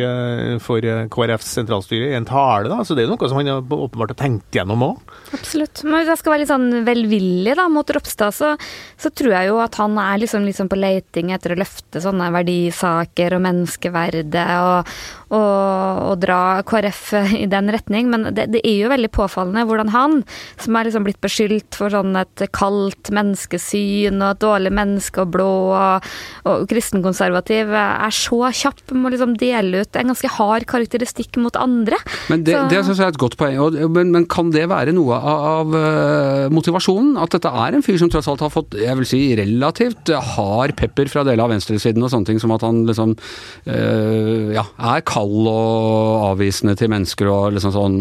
for 0.63 0.89
KrFs 1.13 1.53
sentralstyre 1.59 2.11
i 2.11 2.17
en 2.17 2.27
tale, 2.29 2.71
da. 2.71 2.81
Så 2.85 2.97
det 2.97 3.05
er 3.05 3.13
noe 3.13 3.29
som 3.29 3.39
han 3.39 3.51
åpenbart 3.53 4.13
har 4.15 4.19
tenkt 4.19 4.57
gjennom 4.57 4.85
òg. 4.89 5.13
Absolutt. 5.35 5.83
Men 5.85 6.01
hvis 6.01 6.11
jeg 6.11 6.21
skal 6.21 6.33
være 6.33 6.43
litt 6.43 6.51
sånn 6.51 6.85
velvillig 6.87 7.55
da, 7.59 7.67
mot 7.71 7.93
Ropstad, 7.95 8.35
så, 8.35 8.53
så, 8.99 9.11
tror 9.13 9.35
jeg 9.35 9.49
jo 9.51 9.59
at 9.63 9.77
han 9.81 9.97
er 10.01 10.21
liksom, 10.23 10.45
liksom 10.47 10.69
på 10.71 10.79
leiting 10.79 11.33
etter 11.35 11.53
å 11.53 11.59
løfte 11.59 12.01
sånne 12.03 12.29
verdisaker 12.33 13.37
og 13.37 13.43
menneskeverdet 13.53 14.45
og, 14.59 14.91
og, 15.33 16.01
og 16.09 16.21
dra 16.23 16.41
KrF 16.67 17.03
i 17.37 17.47
den 17.49 17.71
retning. 17.73 18.09
Men 18.11 18.29
det, 18.31 18.49
det, 18.53 18.63
er 18.65 18.83
jo 18.83 18.91
veldig 18.93 19.11
påfallende 19.13 19.65
hvordan 19.69 19.93
han, 19.93 20.19
som 20.61 20.77
er 20.77 20.89
liksom 20.89 21.07
blitt 21.07 21.21
beskyldt 21.23 21.79
for 21.79 21.93
sånn 21.93 22.17
et 22.19 22.45
kaldt 22.55 23.13
menneskesyn 23.13 24.19
og 24.19 24.29
et 24.33 24.43
dårlig 24.43 24.73
menneske 24.75 25.23
og 25.23 25.33
blå 25.35 25.51
og, 25.77 26.09
og 26.49 26.67
kristenkonservativ, 26.71 27.73
er 27.73 28.17
så 28.17 28.41
kjapp 28.63 28.95
med 28.95 29.11
å 29.11 29.13
liksom 29.15 29.37
dele 29.39 29.83
ut 29.83 29.99
en 29.99 30.13
ganske 30.13 30.33
hard 30.37 30.67
karakteristikk 30.69 31.39
mot 31.41 31.55
andre. 31.59 31.99
Men 32.31 32.43
Det, 32.43 32.57
det 32.71 32.83
syns 32.83 32.99
jeg 32.99 33.07
er 33.07 33.15
et 33.15 33.21
godt 33.21 33.37
poeng. 33.39 33.59
Men, 33.93 34.11
men 34.13 34.27
kan 34.29 34.51
det 34.53 34.67
være 34.71 34.93
noe 34.95 35.17
av 35.19 35.53
av 35.63 36.51
motivasjonen. 36.53 37.15
At 37.21 37.35
dette 37.35 37.51
er 37.51 37.77
en 37.77 37.85
fyr 37.85 37.99
som 38.01 38.11
tross 38.11 38.29
alt 38.31 38.43
har 38.43 38.53
fått 38.53 38.77
jeg 38.79 38.99
vil 38.99 39.09
si, 39.09 39.21
relativt 39.39 40.11
hard 40.33 40.75
pepper 40.79 41.11
fra 41.11 41.25
deler 41.27 41.45
av 41.45 41.53
venstresiden 41.53 42.03
og 42.03 42.11
sånne 42.13 42.31
ting, 42.31 42.41
som 42.41 42.53
at 42.55 42.65
han 42.65 42.83
liksom 42.89 43.15
ja, 43.63 44.63
er 44.63 45.05
kald 45.07 45.47
og 45.49 46.25
avvisende 46.31 46.75
til 46.79 46.91
mennesker 46.91 47.29
og 47.31 47.55
liksom 47.55 47.73
sånn 47.75 47.97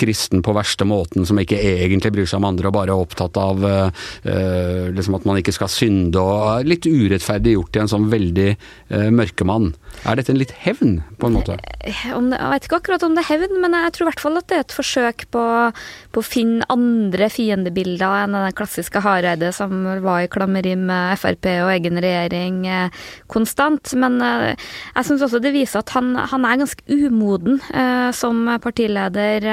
kristen 0.00 0.42
på 0.44 0.54
verste 0.56 0.86
måten, 0.88 1.26
som 1.28 1.38
ikke 1.40 1.60
egentlig 1.60 2.12
bryr 2.14 2.28
seg 2.30 2.40
om 2.40 2.48
andre 2.50 2.70
og 2.70 2.76
bare 2.76 2.94
er 2.94 3.04
opptatt 3.04 3.38
av 3.40 3.64
uh, 3.64 4.04
liksom 4.94 5.18
at 5.18 5.28
man 5.28 5.40
ikke 5.40 5.54
skal 5.54 5.72
synde 5.72 6.20
og 6.20 6.66
litt 6.68 6.86
urettferdig 6.88 7.56
gjort 7.56 7.74
til 7.74 7.84
en 7.84 7.92
sånn 7.94 8.10
veldig 8.12 8.50
mørkemann. 9.14 9.72
Er 10.04 10.18
dette 10.18 10.34
en 10.34 10.38
litt 10.40 10.52
hevn, 10.60 10.98
på 11.16 11.30
en 11.30 11.38
måte? 11.38 11.56
jeg 11.84 12.16
vet 12.20 12.66
ikke 12.66 12.78
akkurat 12.80 13.04
om 13.06 13.14
det 13.16 13.22
er 13.24 13.30
hevn, 13.38 13.56
men 13.60 13.72
jeg 13.76 13.92
tror 13.94 14.04
i 14.04 14.08
hvert 14.10 14.22
fall 14.22 14.38
at 14.40 14.46
det 14.50 14.56
er 14.56 14.64
et 14.64 14.74
forsøk 14.76 15.24
på, 15.32 15.44
på 16.12 16.20
å 16.20 16.24
finne 16.24 16.66
andre 16.72 17.28
fiendebilder 17.32 18.24
enn 18.24 18.36
den 18.36 18.56
klassiske 18.56 19.00
Hareide 19.04 19.50
som 19.56 19.72
var 20.04 20.24
i 20.24 20.30
klammeri 20.32 20.74
med 20.76 21.16
Frp 21.20 21.48
og 21.62 21.72
egen 21.72 22.00
regjering 22.04 22.62
eh, 22.68 23.04
konstant. 23.32 23.94
Men 24.00 24.20
eh, 24.24 24.68
jeg 24.94 25.08
syns 25.08 25.24
også 25.24 25.40
det 25.44 25.54
viser 25.56 25.80
at 25.80 25.94
han, 25.96 26.12
han 26.16 26.44
er 26.48 26.60
ganske 26.60 26.84
umoden 26.88 27.60
eh, 27.72 28.10
som 28.16 28.44
partileder. 28.64 29.48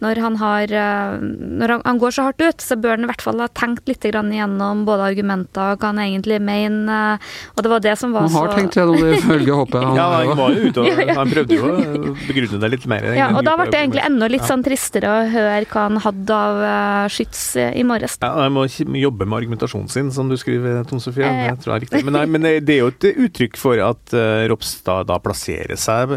når 0.00 0.22
han 0.24 0.36
har 0.40 0.72
Når 1.20 1.80
han, 1.84 1.98
går 1.98 2.10
så 2.10 2.28
hardt 2.28 2.40
ut, 2.40 2.60
så 2.60 2.76
bør 2.76 2.96
han 2.96 3.04
i 3.04 3.10
hvert 3.10 3.24
fall 3.24 3.40
ha 3.40 3.48
tenkt 3.48 3.88
litt 3.88 4.04
igjennom 4.04 4.84
både 4.88 5.12
argumenter 5.12 5.74
og 5.74 5.80
hva 5.80 5.92
han 5.92 6.02
egentlig 6.04 6.40
mener. 6.40 7.20
Og 7.56 7.64
det 7.64 7.72
var 7.72 7.84
det 7.84 7.96
som 8.00 8.12
var 8.12 8.28
så 8.28 8.40
Han 8.40 8.48
har 8.48 8.56
tenkt 8.56 8.76
gjennom 8.76 9.00
det, 9.00 9.20
ifølge 9.20 9.60
håper 9.66 9.84
jeg. 9.84 9.96
ja, 9.98 10.06
han 10.30 10.38
var 10.38 10.54
jo 10.54 10.70
ute 10.70 10.84
og 10.84 11.00
han 11.20 11.32
prøvde 11.32 11.58
jo 11.58 11.70
å 11.70 12.14
begrunne 12.26 12.60
det 12.62 12.70
litt 12.72 12.86
mer. 12.90 13.08
Ja, 13.18 13.28
og 13.34 13.42
da 13.46 13.56
ble 13.58 13.68
det 13.72 13.82
egentlig 13.82 14.04
enda 14.06 14.28
litt 14.30 14.46
sånn 14.46 14.64
tristere 14.66 15.10
å 15.10 15.24
høre 15.32 15.62
hva 15.66 15.86
han 15.88 16.00
hadde 16.04 16.38
av 16.46 16.62
uh, 16.62 17.06
skyts 17.12 17.42
i 17.66 17.84
morges. 17.86 18.18
Ja, 18.22 18.32
han 18.46 18.54
må 18.56 18.66
jobbe 18.66 19.28
med 19.28 19.38
argumentasjonen 19.40 19.90
sin, 19.92 20.12
som 20.14 20.30
du 20.30 20.36
skriver, 20.40 20.82
Tom 20.88 21.02
Sofie. 21.02 21.26
Eh, 21.26 21.48
ja. 21.50 21.56
tror 21.60 21.74
jeg 21.74 21.76
er 21.76 21.84
riktig. 21.86 22.02
Men, 22.06 22.18
nei, 22.18 22.24
men, 22.30 22.48
det 22.66 22.76
er 22.76 22.82
jo 22.84 22.92
et 22.92 23.08
uttrykk 23.26 23.60
for 23.60 23.82
at 23.84 24.16
uh, 24.16 24.46
Ropstad 24.52 25.10
da 25.10 25.18
plasserer 25.22 25.78
seg 25.80 26.14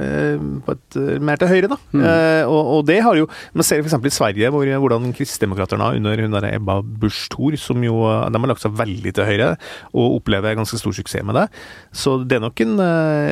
på 0.66 0.76
et, 0.76 1.00
mer 1.24 1.40
til 1.42 1.52
høyre, 1.52 1.72
da. 1.72 1.78
Mm. 1.92 2.04
Og, 2.50 2.60
og, 2.60 2.82
det 2.88 3.00
har 3.04 3.18
jo 3.18 3.26
Man 3.58 3.66
ser 3.66 3.82
f.eks. 3.82 3.96
i 4.06 4.12
Sverige 4.14 4.50
hvor, 4.54 4.68
hvordan 4.84 5.10
kristdemokraterne 5.16 5.90
under 5.98 6.22
hun 6.24 6.36
der 6.36 6.48
Ebba 6.54 6.80
Busch 6.82 7.28
Thor, 7.34 7.56
som 7.60 7.82
jo 7.84 8.00
de 8.30 8.42
har 8.42 8.52
lagt 8.52 8.64
seg 8.64 8.76
veldig 8.78 9.14
til 9.16 9.28
høyre, 9.28 9.50
og 9.94 10.20
opplever 10.20 10.58
ganske 10.58 10.80
stor 10.80 10.96
suksess 10.96 11.26
med 11.26 11.38
det. 11.40 11.48
Så 11.96 12.18
det 12.24 12.40
er 12.40 12.44
nok 12.46 12.62
en, 12.64 12.76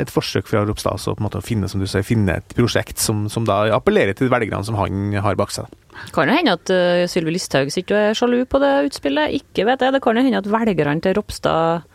et 0.08 0.14
forsøk 0.14 0.48
fra 0.50 0.64
Ropstad 0.66 1.04
å, 1.12 1.16
måte, 1.24 1.44
finne 1.46 1.70
som 1.70 1.84
du 1.84 1.88
sier, 1.90 2.06
finne 2.08 2.40
et 2.40 2.56
prosjekt 2.58 3.04
som, 3.04 3.28
som 3.32 3.46
appellerer 3.48 4.18
til 4.18 4.32
velgerne 4.32 4.66
som 4.66 4.80
han 4.80 5.14
har 5.24 5.38
bak 5.40 5.54
seg. 5.54 5.70
Kan 6.16 6.30
det 6.30 6.40
hende 6.40 6.56
at 6.58 6.72
uh, 6.74 7.04
Sylvi 7.10 7.36
Listhaug 7.36 7.72
sitter 7.74 7.98
og 7.98 8.10
er 8.10 8.18
sjalu 8.18 8.40
på 8.50 8.62
det 8.64 8.74
utspillet. 8.90 9.38
Ikke 9.42 9.66
vet 9.68 9.84
jeg. 9.84 9.96
Det 9.96 10.04
kan 10.04 10.18
jo 10.18 10.26
hende 10.26 10.42
at 10.42 10.52
velgerne 10.52 11.04
til 11.04 11.18
Ropstad 11.18 11.86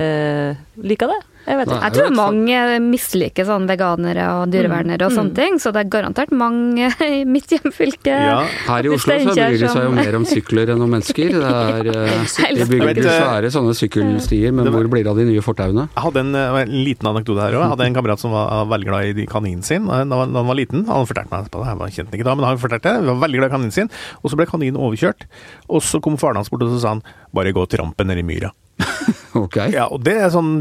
uh, 0.00 0.62
liker 0.80 1.12
det. 1.12 1.20
Jeg, 1.46 1.56
vet, 1.56 1.70
jeg 1.72 1.94
tror 1.96 2.12
mange 2.14 2.58
misliker 2.84 3.46
sånn 3.48 3.66
veganere 3.68 4.26
og 4.38 4.52
dyrevernere 4.52 5.08
og 5.08 5.14
sånne 5.14 5.32
mm. 5.32 5.38
ting, 5.38 5.56
så 5.62 5.72
det 5.74 5.84
er 5.84 5.90
garantert 5.92 6.34
mange 6.36 6.90
i 7.06 7.22
mitt 7.28 7.50
hjemfylke. 7.50 8.12
Ja. 8.12 8.42
Her 8.68 8.86
i 8.86 8.92
Oslo 8.94 9.16
så 9.24 9.34
bryr 9.34 9.56
de 9.56 9.70
seg 9.72 9.86
jo 9.86 9.94
mer 9.96 10.18
om 10.20 10.26
sykler 10.28 10.74
enn 10.74 10.84
om 10.84 10.92
mennesker. 10.94 11.34
Det 11.34 11.50
er, 11.50 11.90
eh, 11.94 12.60
de 12.68 12.80
er 12.84 13.02
svære 13.06 13.52
sånne 13.54 13.74
sykkelstier, 13.78 14.54
men 14.56 14.70
hvor 14.70 14.86
blir 14.92 15.06
det 15.06 15.12
av 15.14 15.20
de 15.20 15.26
nye 15.30 15.44
fortauene? 15.44 15.88
Jeg 15.94 16.06
hadde 16.06 16.24
en, 16.26 16.40
en 16.62 16.76
liten 16.86 17.10
anekdote 17.10 17.44
her 17.46 17.58
òg. 17.58 17.64
Jeg 17.64 17.74
hadde 17.74 17.88
en 17.88 17.98
kamerat 18.00 18.22
som 18.22 18.36
var 18.36 18.68
veldig 18.70 18.90
glad 18.90 19.24
i 19.24 19.28
kaninen 19.30 19.66
sin 19.66 19.88
da 19.90 20.22
han 20.22 20.34
var 20.34 20.58
liten. 20.58 20.84
Han 20.88 21.08
fortalte 21.08 21.32
meg 21.32 21.50
det, 21.50 21.64
jeg 21.90 21.96
kjente 21.98 22.12
den 22.12 22.20
ikke 22.20 22.28
da, 22.28 22.36
men 22.38 22.48
han 22.48 22.60
fortalte 22.60 22.88
det. 22.88 23.02
Han 23.02 23.12
var 23.14 23.22
veldig 23.26 23.42
glad 23.42 23.50
i 23.50 23.54
kaninen 23.56 23.74
sin. 23.74 23.92
Og 24.20 24.32
så 24.32 24.38
ble 24.38 24.48
kaninen 24.50 24.80
overkjørt, 24.80 25.26
og 25.70 25.84
så 25.84 26.02
kom 26.04 26.18
faren 26.20 26.40
hans 26.40 26.50
bort 26.52 26.64
og 26.66 26.74
så 26.74 26.82
sa 26.82 26.96
han 26.96 27.06
bare 27.36 27.54
gå 27.56 27.66
trampen 27.70 28.10
ned 28.10 28.20
nedi 28.20 28.26
myra. 28.26 28.52
ok. 29.44 29.56
Ja, 29.72 29.86
og 29.92 30.02
det 30.06 30.16
er 30.20 30.30
sånn 30.32 30.60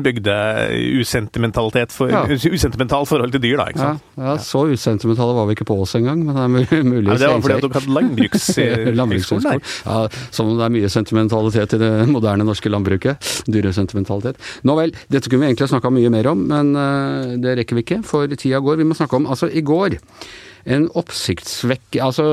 bygde-usentimentalitet 0.80 1.92
for, 1.92 2.12
ja. 2.12 2.24
usentimental 2.54 3.06
forhold 3.06 3.34
til 3.34 3.42
dyr, 3.44 3.58
da. 3.60 3.68
ikke 3.72 3.84
sant? 3.84 4.04
Ja, 4.16 4.24
ja 4.32 4.36
så 4.44 4.64
usentimentale 4.72 5.36
var 5.38 5.48
vi 5.50 5.58
ikke 5.58 5.68
på 5.70 5.78
oss 5.84 5.96
engang, 6.00 6.24
men 6.26 6.36
det 6.36 6.42
er 6.80 6.84
mulig 6.84 7.12
ja, 7.12 7.18
Det 7.20 7.32
var 7.32 7.44
fordi 7.44 7.58
at 7.58 7.64
du 7.64 7.70
hadde 7.78 7.96
landbrukshøgskole? 9.00 9.60
ja, 9.90 10.02
som 10.36 10.52
det 10.56 10.68
er 10.68 10.76
mye 10.76 10.92
sentimentalitet 10.92 11.78
i 11.78 11.82
det 11.82 11.94
moderne 12.10 12.48
norske 12.48 12.72
landbruket. 12.72 13.32
Dyresentimentalitet. 13.50 14.40
Nå 14.68 14.76
vel, 14.80 14.96
dette 15.12 15.30
kunne 15.30 15.46
vi 15.46 15.52
egentlig 15.54 15.72
snakka 15.72 15.94
mye 15.94 16.14
mer 16.14 16.32
om, 16.32 16.46
men 16.50 16.76
uh, 16.78 17.38
det 17.42 17.60
rekker 17.62 17.80
vi 17.80 17.86
ikke, 17.86 18.04
for 18.08 18.30
tida 18.36 18.62
går. 18.64 18.80
Vi 18.82 18.88
må 18.88 18.98
snakke 18.98 19.20
om 19.20 19.28
Altså, 19.30 19.46
i 19.54 19.62
går 19.62 20.00
en 20.68 20.88
oppsiktsvekk, 21.00 22.00
altså, 22.04 22.26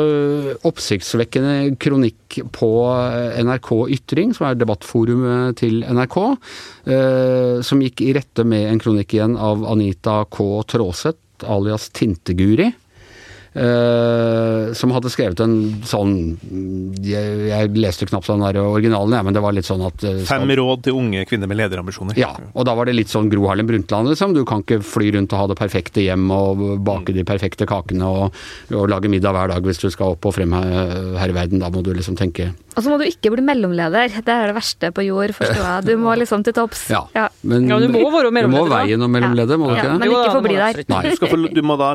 oppsiktsvekkende 0.66 1.76
kronikk 1.82 2.40
på 2.56 2.70
NRK 3.46 3.70
Ytring, 3.96 4.32
som 4.36 4.48
er 4.48 4.58
debattforumet 4.58 5.60
til 5.60 5.82
NRK, 5.84 6.18
eh, 6.90 7.62
som 7.66 7.84
gikk 7.84 8.02
i 8.06 8.12
rette 8.16 8.46
med 8.48 8.66
en 8.70 8.82
kronikk 8.82 9.14
igjen 9.16 9.36
av 9.38 9.64
Anita 9.70 10.24
K. 10.30 10.48
Tråseth, 10.72 11.46
alias 11.46 11.90
Tinteguri. 11.94 12.72
Uh, 13.56 14.74
som 14.76 14.90
hadde 14.92 15.08
skrevet 15.08 15.38
en 15.40 15.54
sånn 15.88 16.10
Jeg, 17.00 17.28
jeg 17.48 17.70
leste 17.80 18.04
knapt 18.04 18.28
den 18.28 18.42
der 18.44 18.58
originalen, 18.60 19.14
ja, 19.16 19.22
men 19.24 19.32
det 19.32 19.40
var 19.40 19.54
litt 19.56 19.64
sånn 19.64 19.80
at 19.86 20.02
uh, 20.04 20.18
Fem 20.28 20.50
råd 20.60 20.82
til 20.84 20.98
unge 20.98 21.22
kvinner 21.24 21.48
med 21.48 21.56
lederambisjoner. 21.62 22.18
Ja, 22.20 22.34
og 22.52 22.66
da 22.68 22.74
var 22.76 22.84
det 22.84 22.98
litt 22.98 23.08
sånn 23.08 23.30
Gro 23.32 23.46
Harlem 23.48 23.70
Brundtland, 23.70 24.10
liksom. 24.12 24.34
Du 24.36 24.42
kan 24.44 24.60
ikke 24.60 24.82
fly 24.84 25.08
rundt 25.16 25.32
og 25.32 25.40
ha 25.40 25.46
det 25.48 25.56
perfekte 25.56 26.04
hjem 26.04 26.26
og 26.34 26.60
bake 26.84 27.14
mm. 27.14 27.16
de 27.16 27.24
perfekte 27.30 27.68
kakene 27.70 28.04
og, 28.04 28.36
og, 28.74 28.84
lage 28.92 29.08
middag 29.12 29.32
hver 29.32 29.54
dag 29.54 29.64
hvis 29.64 29.80
du 29.80 29.88
skal 29.94 30.18
opp 30.18 30.28
og 30.28 30.36
frem 30.36 30.52
her, 30.52 31.24
i 31.24 31.36
verden. 31.38 31.62
Da 31.64 31.72
må 31.72 31.80
du 31.86 31.94
liksom 31.96 32.18
tenke 32.20 32.50
Og 32.76 32.84
så 32.84 32.92
må 32.92 33.00
du 33.00 33.06
ikke 33.08 33.32
bli 33.32 33.46
mellomleder. 33.46 34.12
Det 34.20 34.36
er 34.36 34.52
det 34.52 34.58
verste 34.58 34.92
på 34.92 35.06
jord, 35.06 35.32
forstår 35.38 35.64
jeg. 35.64 35.88
Du 35.88 35.94
må 36.04 36.12
liksom 36.20 36.44
til 36.44 36.56
topps. 36.60 36.90
Ja, 36.92 37.06
ja. 37.16 37.30
men 37.40 37.70
ja, 37.72 37.80
du 37.80 37.88
må 37.94 38.04
være 38.12 38.34
mellomleder. 38.36 38.68
Du 38.68 38.68
må 38.68 38.76
veie 38.76 39.00
noe 39.00 39.14
mellomleder, 39.16 39.62
må 39.64 39.72
du 39.72 39.78
ikke? 39.78 39.96
Men 39.96 40.12
ikke 40.12 40.36
få 40.36 40.44
bli 40.44 40.60
der. 40.60 40.84
Du, 40.84 41.26
få, 41.32 41.42
du 41.56 41.64
må 41.64 41.80
da 41.80 41.94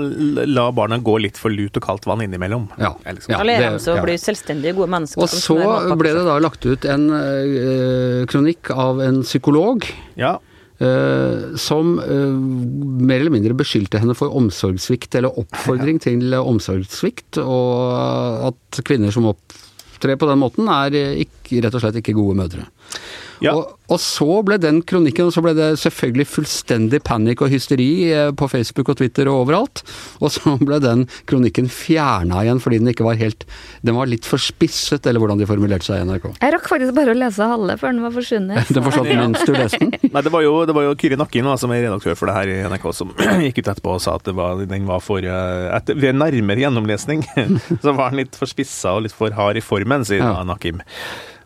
la 0.49 0.67
barna 0.73 0.97
gå 0.97 1.19
litt 1.21 1.37
for 1.37 1.50
lut 1.55 1.77
og 1.79 1.85
kaldt 1.85 2.07
vann 2.09 2.23
innimellom. 2.25 2.67
Ja. 2.81 2.93
Liksom. 3.05 3.33
ja 3.33 3.41
lære 3.45 3.73
dem 3.75 3.97
å 3.97 4.05
bli 4.05 4.15
selvstendige, 4.21 4.75
gode 4.77 4.91
mennesker. 4.95 5.23
Og 5.23 5.31
så 5.31 5.97
ble 5.99 6.13
det 6.17 6.23
da 6.27 6.37
lagt 6.41 6.65
ut 6.65 6.87
en 6.89 7.09
øh, 7.17 8.23
kronikk 8.31 8.71
av 8.73 9.03
en 9.05 9.21
psykolog. 9.25 9.87
Ja. 10.19 10.37
Uh, 10.81 11.53
som 11.61 11.99
uh, 12.01 12.31
mer 13.05 13.19
eller 13.19 13.29
mindre 13.29 13.53
beskyldte 13.53 13.99
henne 14.01 14.15
for 14.17 14.33
omsorgssvikt, 14.33 15.13
eller 15.19 15.35
oppfordring 15.37 15.99
ja. 15.99 16.03
til 16.07 16.33
omsorgssvikt, 16.39 17.37
og 17.43 18.47
at 18.49 18.79
kvinner 18.87 19.13
som 19.13 19.27
opptrer 19.29 20.17
på 20.17 20.29
den 20.31 20.41
måten, 20.41 20.71
er 20.73 20.97
ikke, 21.21 21.61
rett 21.61 21.77
og 21.77 21.83
slett 21.83 21.99
ikke 22.01 22.17
gode 22.17 22.39
mødre. 22.39 22.65
Ja. 23.41 23.55
Og, 23.57 23.73
og, 23.89 23.97
så 24.01 24.27
ble 24.45 24.57
den 24.61 24.81
kronikken, 24.87 25.27
og 25.27 25.33
så 25.33 25.41
ble 25.43 25.55
det 25.57 25.71
selvfølgelig 25.81 26.27
fullstendig 26.29 27.01
panikk 27.07 27.41
og 27.41 27.49
hysteri 27.53 27.89
eh, 28.13 28.29
på 28.37 28.47
Facebook 28.51 28.91
og 28.93 28.99
Twitter 28.99 29.29
og 29.31 29.47
overalt. 29.47 29.81
Og 30.21 30.33
så 30.35 30.53
ble 30.67 30.77
den 30.83 31.07
kronikken 31.29 31.69
fjerna 31.71 32.43
igjen 32.45 32.61
fordi 32.61 32.81
den 32.81 32.91
ikke 32.91 33.05
var 33.07 33.17
helt 33.19 33.47
Den 33.85 33.95
var 33.97 34.09
litt 34.09 34.27
for 34.27 34.41
spisset, 34.41 35.07
eller 35.09 35.21
hvordan 35.23 35.41
de 35.41 35.47
formulerte 35.49 35.87
seg 35.87 36.03
i 36.03 36.07
NRK. 36.07 36.27
Jeg 36.37 36.55
rakk 36.55 36.69
faktisk 36.69 36.95
bare 36.97 37.15
å 37.15 37.17
lese 37.17 37.49
halve 37.49 37.77
før 37.81 37.95
den 37.95 38.05
var 38.05 38.15
forsvunnet. 38.15 38.71
den 38.75 38.85
forsvant 38.85 39.11
mens 39.11 39.45
du 39.47 39.53
leste 39.55 39.81
den? 39.81 39.95
Nei, 40.13 40.25
det 40.27 40.33
var 40.33 40.45
jo, 40.45 40.53
det 40.69 40.77
var 40.77 40.87
jo 40.87 40.95
Kyri 41.01 41.17
Nakkin 41.19 41.49
som 41.61 41.73
er 41.73 41.83
redaktør 41.87 42.17
for 42.19 42.29
det 42.29 42.37
her 42.37 42.53
i 42.53 42.59
NRK, 42.69 42.87
som 42.95 43.15
gikk 43.47 43.63
ut 43.63 43.73
etterpå 43.73 43.97
og 43.97 44.03
sa 44.05 44.15
at 44.19 44.29
var, 44.37 44.61
den 44.69 44.87
var 44.89 45.01
for 45.03 45.25
eh, 45.25 45.67
etter, 45.73 45.97
Ved 46.01 46.17
nærmere 46.19 46.61
gjennomlesning 46.61 47.25
så 47.83 47.97
var 47.97 48.13
den 48.13 48.23
litt 48.23 48.37
for 48.37 48.49
spissa 48.49 48.95
og 48.97 49.07
litt 49.07 49.17
for 49.17 49.33
hard 49.33 49.57
i 49.57 49.65
formen, 49.65 50.05
sier 50.07 50.21
ja. 50.21 50.45
Nakim. 50.47 50.81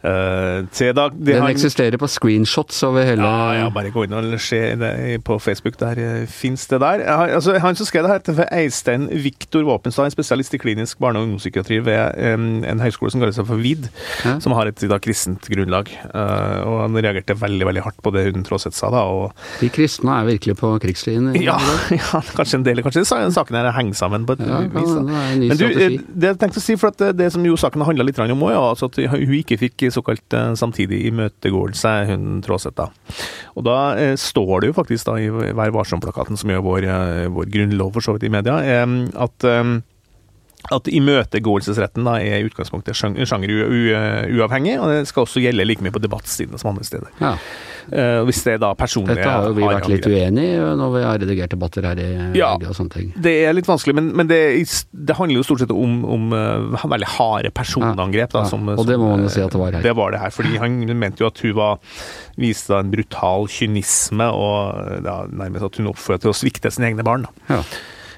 Uh, 0.05 0.93
da, 0.93 1.07
de 1.09 1.31
Den 1.31 1.41
har, 1.41 1.49
eksisterer 1.49 1.97
på 1.97 2.07
screenshots 2.11 2.83
over 2.85 3.07
hele 3.07 3.25
Ja, 3.25 3.53
ja 3.57 3.69
bare 3.73 3.89
gå 3.93 4.03
inn 4.05 4.13
og 4.13 4.35
se 4.43 4.59
det 4.77 4.91
på 5.25 5.39
Facebook. 5.41 5.79
Der 5.81 5.97
uh, 5.97 6.27
fins 6.29 6.67
det 6.69 6.79
der. 6.83 7.01
Altså, 7.09 7.55
han 7.61 7.77
som 7.79 7.87
skrev 7.89 8.05
det 8.05 8.11
her, 8.11 8.21
til 8.25 8.41
Eistein 8.45 9.07
Viktor 9.23 9.65
Våpenstad, 9.65 10.05
en 10.05 10.13
spesialist 10.13 10.53
i 10.53 10.61
klinisk 10.61 11.01
barne- 11.01 11.19
og 11.19 11.25
ungdomspsykiatri 11.25 11.79
ved 11.87 12.35
um, 12.35 12.63
en 12.67 12.83
høyskole 12.83 13.13
som 13.13 13.23
kaller 13.23 13.33
seg 13.33 13.47
for 13.49 13.61
VID, 13.61 13.87
ja. 14.25 14.35
som 14.43 14.53
har 14.57 14.69
et 14.69 14.85
da, 14.91 14.99
kristent 15.01 15.49
grunnlag. 15.49 15.89
Uh, 16.11 16.61
og 16.65 16.77
han 16.83 17.01
reagerte 17.01 17.37
veldig 17.41 17.69
veldig 17.71 17.85
hardt 17.87 18.01
på 18.05 18.13
det 18.13 18.27
hun 18.29 18.45
Tråseth 18.45 18.77
sa. 18.77 18.91
da. 18.93 19.05
Og, 19.09 19.33
De 19.63 19.71
kristne 19.73 20.19
er 20.19 20.29
virkelig 20.29 20.57
på 20.61 20.75
krigslinjen? 20.85 21.33
Ja, 21.45 21.57
ja, 21.93 22.21
kanskje 22.33 22.57
en 22.57 22.63
del. 22.65 22.81
Kanskje 22.85 23.03
saken 23.05 23.57
her 23.57 23.71
henger 23.75 23.97
sammen 23.97 24.25
på 24.25 24.37
et 24.37 24.45
ja, 24.45 24.61
vis. 24.73 24.93
Da. 24.93 25.01
Men 25.41 25.59
du, 25.59 25.65
det 25.69 26.31
jeg 26.31 26.39
tenkte 26.41 26.61
å 26.61 26.63
si, 26.63 26.77
for 26.79 26.93
at 26.93 27.17
det 27.17 27.27
som 27.33 27.43
jo 27.45 27.57
saken 27.59 27.83
handla 27.85 28.05
litt 28.07 28.21
om 28.21 28.45
òg, 28.47 28.53
ja, 28.55 28.63
altså 28.71 28.89
at 28.89 28.97
hun 29.13 29.35
ikke 29.37 29.59
fikk 29.61 29.87
såkalt 29.95 30.35
eh, 30.35 30.53
samtidig 30.59 31.01
imøtegåelse, 31.09 31.95
hun 32.11 32.41
Tråseth. 32.45 32.75
da. 32.77 32.89
Og 33.55 33.65
da 33.67 33.79
eh, 33.99 34.13
står 34.19 34.61
det 34.61 34.71
jo 34.71 34.77
faktisk 34.77 35.09
da 35.09 35.17
i 35.21 35.31
Vær 35.31 35.73
varsom-plakaten, 35.75 36.39
som 36.39 36.51
gjør 36.51 36.63
vår, 36.65 36.87
eh, 36.91 37.25
vår 37.33 37.51
grunnlov 37.53 37.95
for 37.95 38.05
så 38.05 38.15
vidt 38.15 38.27
i 38.27 38.33
media, 38.33 38.59
at 39.25 39.45
at 40.73 40.89
imøtegåelsesretten 40.89 42.07
da 42.07 42.17
er 42.23 42.41
i 42.41 42.47
utgangspunktet 42.47 42.97
sjangeruavhengig, 42.97 44.75
og 44.81 44.91
det 44.91 45.05
skal 45.09 45.25
også 45.25 45.43
gjelde 45.43 45.67
like 45.67 45.85
mye 45.85 45.93
på 45.93 46.01
debattsidene 46.03 46.59
som 46.61 46.71
andre 46.73 46.85
steder. 46.87 47.11
Ja. 47.21 47.35
Uh, 47.85 48.23
hvis 48.25 48.39
det 48.41 48.55
er 48.55 48.61
da 48.63 48.71
personlig 48.73 49.13
Dette 49.13 49.29
har 49.29 49.45
jo 49.45 49.53
vi 49.53 49.61
vært 49.61 49.85
litt 49.91 50.07
uenig 50.09 50.45
i 50.55 50.61
når 50.79 50.93
vi 50.95 51.01
har 51.05 51.19
redigert 51.21 51.51
debatter 51.53 51.85
her 51.85 51.99
i 52.01 52.07
ja, 52.33 52.55
og 52.57 52.73
sånne 52.73 52.93
ting. 52.95 53.11
Det 53.13 53.33
er 53.45 53.53
litt 53.53 53.69
vanskelig, 53.69 53.93
men, 53.99 54.07
men 54.17 54.29
det, 54.31 54.39
det, 54.89 55.17
handler 55.19 55.37
jo 55.37 55.45
stort 55.45 55.61
sett 55.61 55.73
om, 55.75 55.99
om 56.15 56.33
uh, 56.33 56.85
veldig 56.95 57.11
harde 57.17 57.53
personangrep. 57.53 58.33
Da, 58.33 58.45
ja, 58.49 58.61
og 58.73 58.89
det 58.89 58.97
må 59.01 59.11
man 59.13 59.27
jo 59.27 59.33
si 59.35 59.43
at 59.45 59.53
det 59.53 59.61
var 59.61 59.77
her. 59.77 59.85
Det 59.85 59.93
var 60.01 60.15
det 60.15 60.23
her, 60.23 60.33
fordi 60.33 60.57
han 60.61 60.79
mente 60.97 61.21
jo 61.21 61.29
at 61.29 61.43
hun 61.45 61.53
var, 61.59 61.83
viste 62.41 62.73
da 62.73 62.81
en 62.81 62.93
brutal 62.93 63.45
kynisme, 63.51 64.31
og 64.33 65.03
da, 65.05 65.19
nærmest 65.29 65.69
at 65.69 65.81
hun 65.81 65.93
oppførte 65.93 66.25
til 66.25 66.33
å 66.33 66.39
svikte 66.41 66.73
sine 66.73 66.89
egne 66.89 67.05
barn. 67.05 67.29
Da. 67.29 67.59
Ja. 67.59 67.61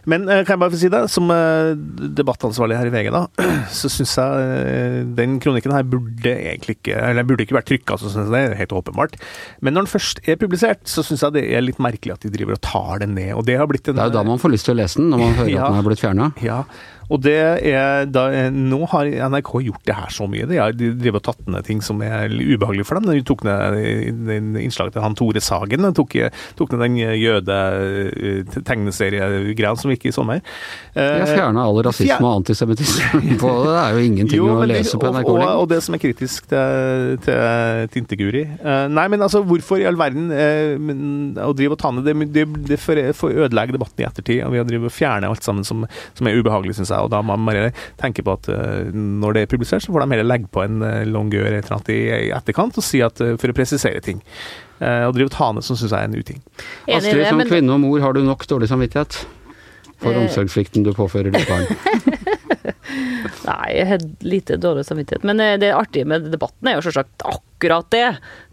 Men 0.07 0.27
eh, 0.31 0.43
kan 0.47 0.55
jeg 0.55 0.61
bare 0.61 0.73
få 0.73 0.79
si 0.79 0.89
det, 0.91 1.01
som 1.11 1.31
eh, 1.33 1.73
debattansvarlig 2.17 2.77
her 2.79 2.89
i 2.89 2.93
VG, 2.93 3.09
da, 3.13 3.23
så 3.79 3.91
syns 3.91 4.15
jeg 4.19 4.47
eh, 4.63 4.99
den 5.17 5.37
kronikken 5.43 5.75
her 5.75 5.87
burde 5.87 6.33
egentlig 6.33 6.77
ikke 6.79 6.95
eller 7.09 7.27
burde 7.27 7.43
ikke 7.43 7.57
vært 7.57 7.69
trykka, 7.71 7.99
så 7.99 8.11
synes 8.11 8.27
jeg 8.29 8.35
det 8.35 8.43
er 8.43 8.59
helt 8.61 8.75
åpenbart. 8.79 9.17
Men 9.59 9.75
når 9.75 9.87
den 9.87 9.93
først 9.97 10.23
er 10.23 10.39
publisert, 10.39 10.85
så 10.87 11.03
syns 11.05 11.25
jeg 11.25 11.37
det 11.37 11.45
er 11.51 11.65
litt 11.65 11.81
merkelig 11.83 12.15
at 12.15 12.23
de 12.23 12.31
driver 12.33 12.55
og 12.57 12.63
tar 12.65 13.03
den 13.03 13.17
ned. 13.17 13.33
og 13.35 13.45
Det 13.49 13.57
har 13.59 13.69
blitt 13.69 13.91
en... 13.91 13.99
Det 13.99 14.05
er 14.05 14.13
jo 14.13 14.17
da 14.19 14.27
man 14.27 14.41
får 14.41 14.55
lyst 14.55 14.69
til 14.69 14.77
å 14.77 14.79
lese 14.79 15.01
den, 15.01 15.11
når 15.11 15.23
man 15.25 15.35
hører 15.41 15.51
ja, 15.53 15.65
at 15.65 15.75
den 15.75 15.81
er 15.81 15.89
blitt 15.89 16.03
fjerna. 16.03 16.31
Ja, 16.43 16.61
og 17.07 17.21
det 17.23 17.39
er 17.71 18.03
da, 18.11 18.27
Nå 18.51 18.83
har 18.91 19.07
NRK 19.31 19.51
gjort 19.67 19.85
det 19.87 19.95
her 19.95 20.09
så 20.11 20.27
mye. 20.29 20.45
De 20.49 20.57
har 20.59 20.71
drevet 20.75 21.21
og 21.21 21.25
tatt 21.29 21.47
ned 21.47 21.63
ting 21.67 21.81
som 21.83 22.01
er 22.03 22.29
ubehagelig 22.31 22.85
for 22.87 22.95
dem. 22.99 23.11
De 23.11 23.21
tok 23.27 23.43
ned 23.47 23.73
innslaget 24.63 24.93
til 24.97 25.05
han 25.05 25.15
Tore 25.17 25.41
Sagen. 25.43 25.81
De 25.87 25.93
tok, 25.95 26.11
tok 26.59 26.69
ned 26.73 26.81
den 26.83 26.95
jøde-tegneseriegreia 27.21 29.75
som 29.79 29.91
gikk 29.93 30.05
i 30.09 30.15
sommer. 30.15 30.37
De 30.97 31.21
har 31.23 31.31
fjerna 31.31 31.59
all 31.67 31.79
rasisme 31.87 32.25
og 32.25 32.33
antisemittisme 32.41 33.19
på 33.43 33.51
det. 33.63 33.75
er 33.77 33.89
jo 33.95 33.99
ingenting 34.03 34.39
jo, 34.41 34.47
å 34.57 34.59
lese 34.67 34.95
på 34.99 35.07
NRK 35.13 35.29
og, 35.31 35.37
og, 35.37 35.43
og, 35.61 35.65
det 35.71 35.79
som 35.85 35.91
er 35.95 36.01
kritisk 36.01 36.39
til, 36.51 36.65
til 37.23 37.39
Tinteguri 37.93 38.43
eh, 38.43 38.85
Nei, 38.91 39.07
men 39.11 39.21
altså, 39.23 39.39
hvorfor 39.47 39.75
i 39.81 39.87
all 39.89 39.97
verden 39.99 40.25
eh, 40.33 40.75
å 41.43 41.53
drive 41.55 41.73
og 41.75 41.81
ta 41.81 41.89
ned 41.93 42.03
det? 42.07 42.13
Det, 42.35 42.43
det 42.71 42.79
får 42.81 42.97
ødelegge 43.47 43.75
debatten 43.77 43.99
i 44.03 44.07
ettertid. 44.07 44.39
og 44.45 44.51
Vi 44.53 44.59
har 44.61 44.67
drevet 44.67 44.87
og 44.91 44.95
fjernet 44.95 45.29
alt 45.29 45.45
sammen 45.45 45.63
som, 45.67 45.77
som 46.17 46.25
er 46.27 46.37
ubehagelig, 46.39 46.73
syns 46.77 46.91
jeg 46.93 46.96
seg. 46.97 47.05
og 47.05 47.13
Da 47.13 47.21
må 47.21 47.37
man 47.37 47.47
bare 47.53 47.71
tenke 48.01 48.25
på 48.25 48.35
at 48.37 48.49
uh, 48.51 48.91
når 48.93 49.37
det 49.37 49.45
er 49.45 49.51
publisert, 49.53 49.85
så 49.85 49.93
får 49.93 50.03
de 50.03 50.15
heller 50.15 50.27
legge 50.27 50.51
på 50.51 50.63
en 50.65 50.81
uh, 50.83 51.05
longueur 51.07 51.47
eller 51.47 51.65
annet 51.65 51.93
i, 51.93 52.01
i 52.27 52.31
etterkant 52.35 52.77
og 52.77 52.85
si 52.85 53.01
at 53.05 53.21
uh, 53.23 53.35
for 53.39 53.53
å 53.53 53.57
presisere 53.57 54.03
ting. 54.03 54.21
Uh, 54.81 55.07
og 55.07 55.15
drive 55.17 55.33
tane 55.33 55.63
som 55.65 55.77
syns 55.77 55.93
jeg 55.93 55.97
er 55.97 56.09
en 56.09 56.17
uting. 56.17 56.43
Astrid, 56.85 57.25
som 57.29 57.41
men... 57.41 57.49
kvinne 57.49 57.73
og 57.73 57.83
mor, 57.83 57.99
har 58.03 58.17
du 58.17 58.23
nok 58.25 58.45
dårlig 58.49 58.69
samvittighet 58.71 59.23
for 59.97 60.13
omsorgssvikten 60.13 60.83
du 60.85 60.91
påfører 60.93 61.33
ditt 61.33 61.47
barn? 61.49 61.65
Nei, 63.47 63.69
jeg 63.73 63.87
har 63.89 64.03
lite 64.27 64.57
dårlig 64.61 64.83
samvittighet. 64.85 65.23
Men 65.25 65.41
det 65.61 65.71
artige 65.73 66.05
med 66.05 66.27
debatten 66.29 66.69
er 66.69 66.77
jo 66.77 66.83
selvsagt 66.85 67.25
akkurat 67.25 67.87
det. 67.95 68.05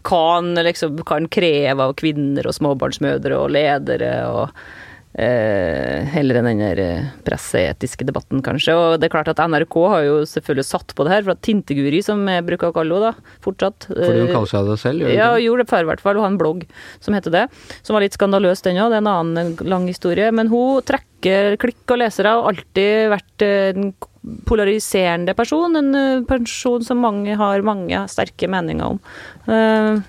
Hva 0.07 0.23
en 0.39 0.55
liksom, 0.65 0.97
kan 1.05 1.27
kreve 1.29 1.85
av 1.85 1.93
kvinner 1.99 2.49
og 2.49 2.55
småbarnsmødre 2.57 3.37
og 3.37 3.53
ledere 3.53 4.11
og 4.31 4.49
Eh, 4.49 4.84
heller 5.15 6.41
enn 6.41 6.47
den 6.49 6.59
der 6.59 6.79
eh, 6.83 7.11
presseetiske 7.23 8.03
debatten, 8.07 8.41
kanskje. 8.43 8.73
Og 8.75 8.97
det 8.99 9.07
er 9.07 9.13
klart 9.13 9.29
at 9.31 9.39
NRK 9.39 9.77
har 9.93 10.03
jo 10.03 10.17
selvfølgelig 10.27 10.67
satt 10.67 10.91
på 10.97 11.05
det 11.07 11.13
her, 11.13 11.23
for 11.23 11.35
at 11.35 11.43
Tinteguri, 11.45 12.01
som 12.03 12.25
jeg 12.27 12.43
bruker 12.47 12.71
å 12.71 12.75
kalle 12.75 12.97
henne, 12.97 13.13
da, 13.13 13.37
fortsatt 13.45 13.87
Fordi 13.91 14.25
hun 14.25 14.33
kaller 14.33 14.51
seg 14.51 14.67
det 14.71 14.77
selv? 14.83 15.05
Gjør 15.05 15.15
ja, 15.15 15.29
hun 15.31 15.45
gjorde 15.45 15.63
det 15.63 15.71
før 15.71 15.85
i 15.85 15.89
hvert 15.91 16.03
fall. 16.03 16.19
Hun 16.19 16.27
har 16.27 16.33
en 16.33 16.41
blogg 16.41 16.65
som 16.99 17.15
heter 17.15 17.35
det. 17.35 17.45
Som 17.79 17.95
var 17.95 18.03
litt 18.03 18.17
skandaløs, 18.17 18.65
den 18.65 18.81
òg. 18.81 18.91
Det 18.91 18.99
er 18.99 19.05
en 19.05 19.13
annen 19.13 19.55
lang 19.63 19.87
historie. 19.87 20.27
Men 20.35 20.51
hun 20.51 20.83
trekker 20.83 21.55
klikk 21.63 21.95
og 21.95 22.03
lesere, 22.03 22.35
og 22.35 22.51
alltid 22.51 23.11
vært 23.15 23.47
en 23.47 23.93
polariserende 24.49 25.35
person. 25.37 25.79
En 25.79 26.25
person 26.27 26.83
som 26.83 26.99
mange 27.03 27.39
har 27.39 27.63
mange 27.63 28.03
sterke 28.11 28.51
meninger 28.51 28.97
om. 28.97 28.99
Uh, 29.47 30.03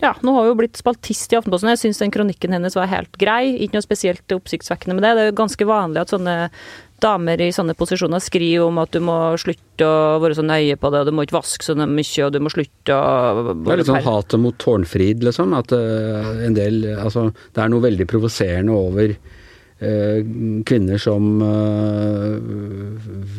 ja, 0.00 0.14
nå 0.24 0.34
har 0.36 0.48
hun 0.48 0.58
blitt 0.60 0.78
spaltist 0.80 1.32
i 1.32 1.38
Aftenposten. 1.38 1.70
Jeg 1.74 1.82
syns 1.82 2.00
den 2.02 2.12
kronikken 2.14 2.54
hennes 2.56 2.76
var 2.76 2.90
helt 2.90 3.18
grei. 3.20 3.56
Ikke 3.60 3.78
noe 3.78 3.84
spesielt 3.84 4.36
oppsiktsvekkende 4.36 4.96
med 4.96 5.04
det. 5.04 5.16
Det 5.16 5.24
er 5.24 5.30
jo 5.30 5.40
ganske 5.42 5.66
vanlig 5.68 6.02
at 6.02 6.14
sånne 6.14 6.36
damer 7.00 7.40
i 7.40 7.48
sånne 7.56 7.72
posisjoner 7.78 8.20
skriver 8.20 8.66
om 8.66 8.80
at 8.82 8.92
du 8.92 9.00
må 9.04 9.16
slutte 9.40 9.86
å 9.88 10.18
være 10.20 10.36
så 10.36 10.44
nøye 10.44 10.76
på 10.76 10.90
det, 10.92 11.00
og 11.00 11.08
du 11.08 11.16
må 11.16 11.24
ikke 11.24 11.38
vaske 11.38 11.64
så 11.64 11.76
mye, 11.78 12.26
og 12.26 12.34
du 12.34 12.40
må 12.44 12.52
slutte 12.52 12.96
å 12.96 13.54
Det 13.54 13.72
er 13.72 13.80
litt 13.80 13.88
sånn 13.88 14.04
hatet 14.04 14.42
mot 14.42 14.58
Tårnfrid, 14.60 15.24
liksom. 15.24 15.56
At 15.56 15.72
uh, 15.72 16.44
en 16.44 16.56
del 16.56 16.82
Altså, 16.98 17.30
det 17.56 17.64
er 17.64 17.72
noe 17.72 17.84
veldig 17.88 18.08
provoserende 18.08 18.76
over 18.76 19.16
Eh, 19.16 19.39
kvinner 19.80 20.98
som 21.00 21.40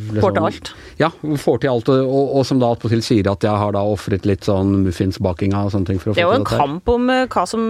liksom, 0.10 0.22
Får 0.24 0.34
til 0.34 0.48
alt? 0.48 0.72
Ja, 0.98 1.12
får 1.38 1.62
til 1.62 1.70
alt, 1.70 1.92
og, 1.94 2.32
og 2.40 2.46
som 2.50 2.62
da 2.62 2.72
attpåtil 2.74 3.04
sier 3.06 3.30
at 3.30 3.46
jeg 3.46 3.54
har 3.62 3.76
da 3.76 3.84
ofret 3.86 4.26
litt 4.26 4.48
sånn 4.50 4.82
muffinsbakinga 4.88 5.68
og 5.68 5.76
sånne 5.76 5.92
ting 5.92 6.02
for 6.02 6.12
å 6.12 6.16
få 6.16 6.18
til 6.18 6.26
dette. 6.26 6.32
Det 6.32 6.42
er 6.42 6.42
jo 6.42 6.42
en 6.42 6.50
kamp 6.66 6.94
om 6.96 7.12
uh, 7.14 7.22
hva 7.30 7.46
som 7.50 7.62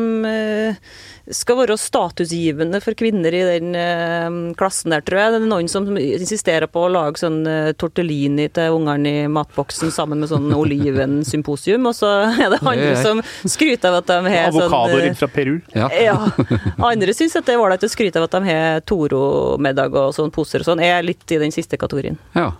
skal 1.36 1.60
være 1.62 1.78
statusgivende 1.80 2.82
for 2.84 2.98
kvinner 2.98 3.36
i 3.36 3.44
den 3.48 3.76
uh, 3.76 4.54
klassen 4.60 4.94
der, 4.96 5.04
tror 5.06 5.22
jeg. 5.22 5.34
Det 5.36 5.42
er 5.42 5.50
noen 5.52 5.72
som 5.72 5.90
insisterer 5.98 6.70
på 6.72 6.86
å 6.86 6.92
lage 6.92 7.22
sånn 7.22 7.42
tortellini 7.80 8.48
til 8.54 8.78
ungene 8.78 9.12
i 9.12 9.28
matboksen 9.32 9.94
sammen 9.94 10.22
med 10.24 10.32
sånn 10.32 10.50
olivensymposium, 10.56 11.88
og 11.90 11.96
så 11.98 12.12
er 12.32 12.54
det 12.54 12.62
andre 12.62 12.96
som 13.02 13.22
skryter 13.44 13.92
av 13.92 14.02
at 14.02 14.10
de 14.12 14.20
har 14.34 14.52
sånn 14.52 14.68
Avokadoer 14.68 15.16
fra 15.20 15.30
Peru. 15.32 15.60
Ja. 15.76 15.90
ja. 15.96 16.18
Andre 16.92 17.16
syns 17.18 17.36
at 17.40 17.48
det 17.48 17.56
er 17.56 17.62
ålreit 17.62 17.86
å 17.86 17.92
skryte 17.92 18.22
av 18.22 18.28
at 18.28 18.36
de 18.36 18.44
har 18.48 18.84
Toro-middag 18.88 19.96
og 19.96 20.12
sånn 20.18 20.34
poser 20.34 20.64
og 20.64 20.72
sånn, 20.72 20.84
Jeg 20.84 20.98
er 20.98 21.08
litt 21.08 21.32
i 21.32 21.40
den 21.42 21.54
siste 21.56 21.80
kategorien. 21.82 22.20
Ja. 22.36 22.52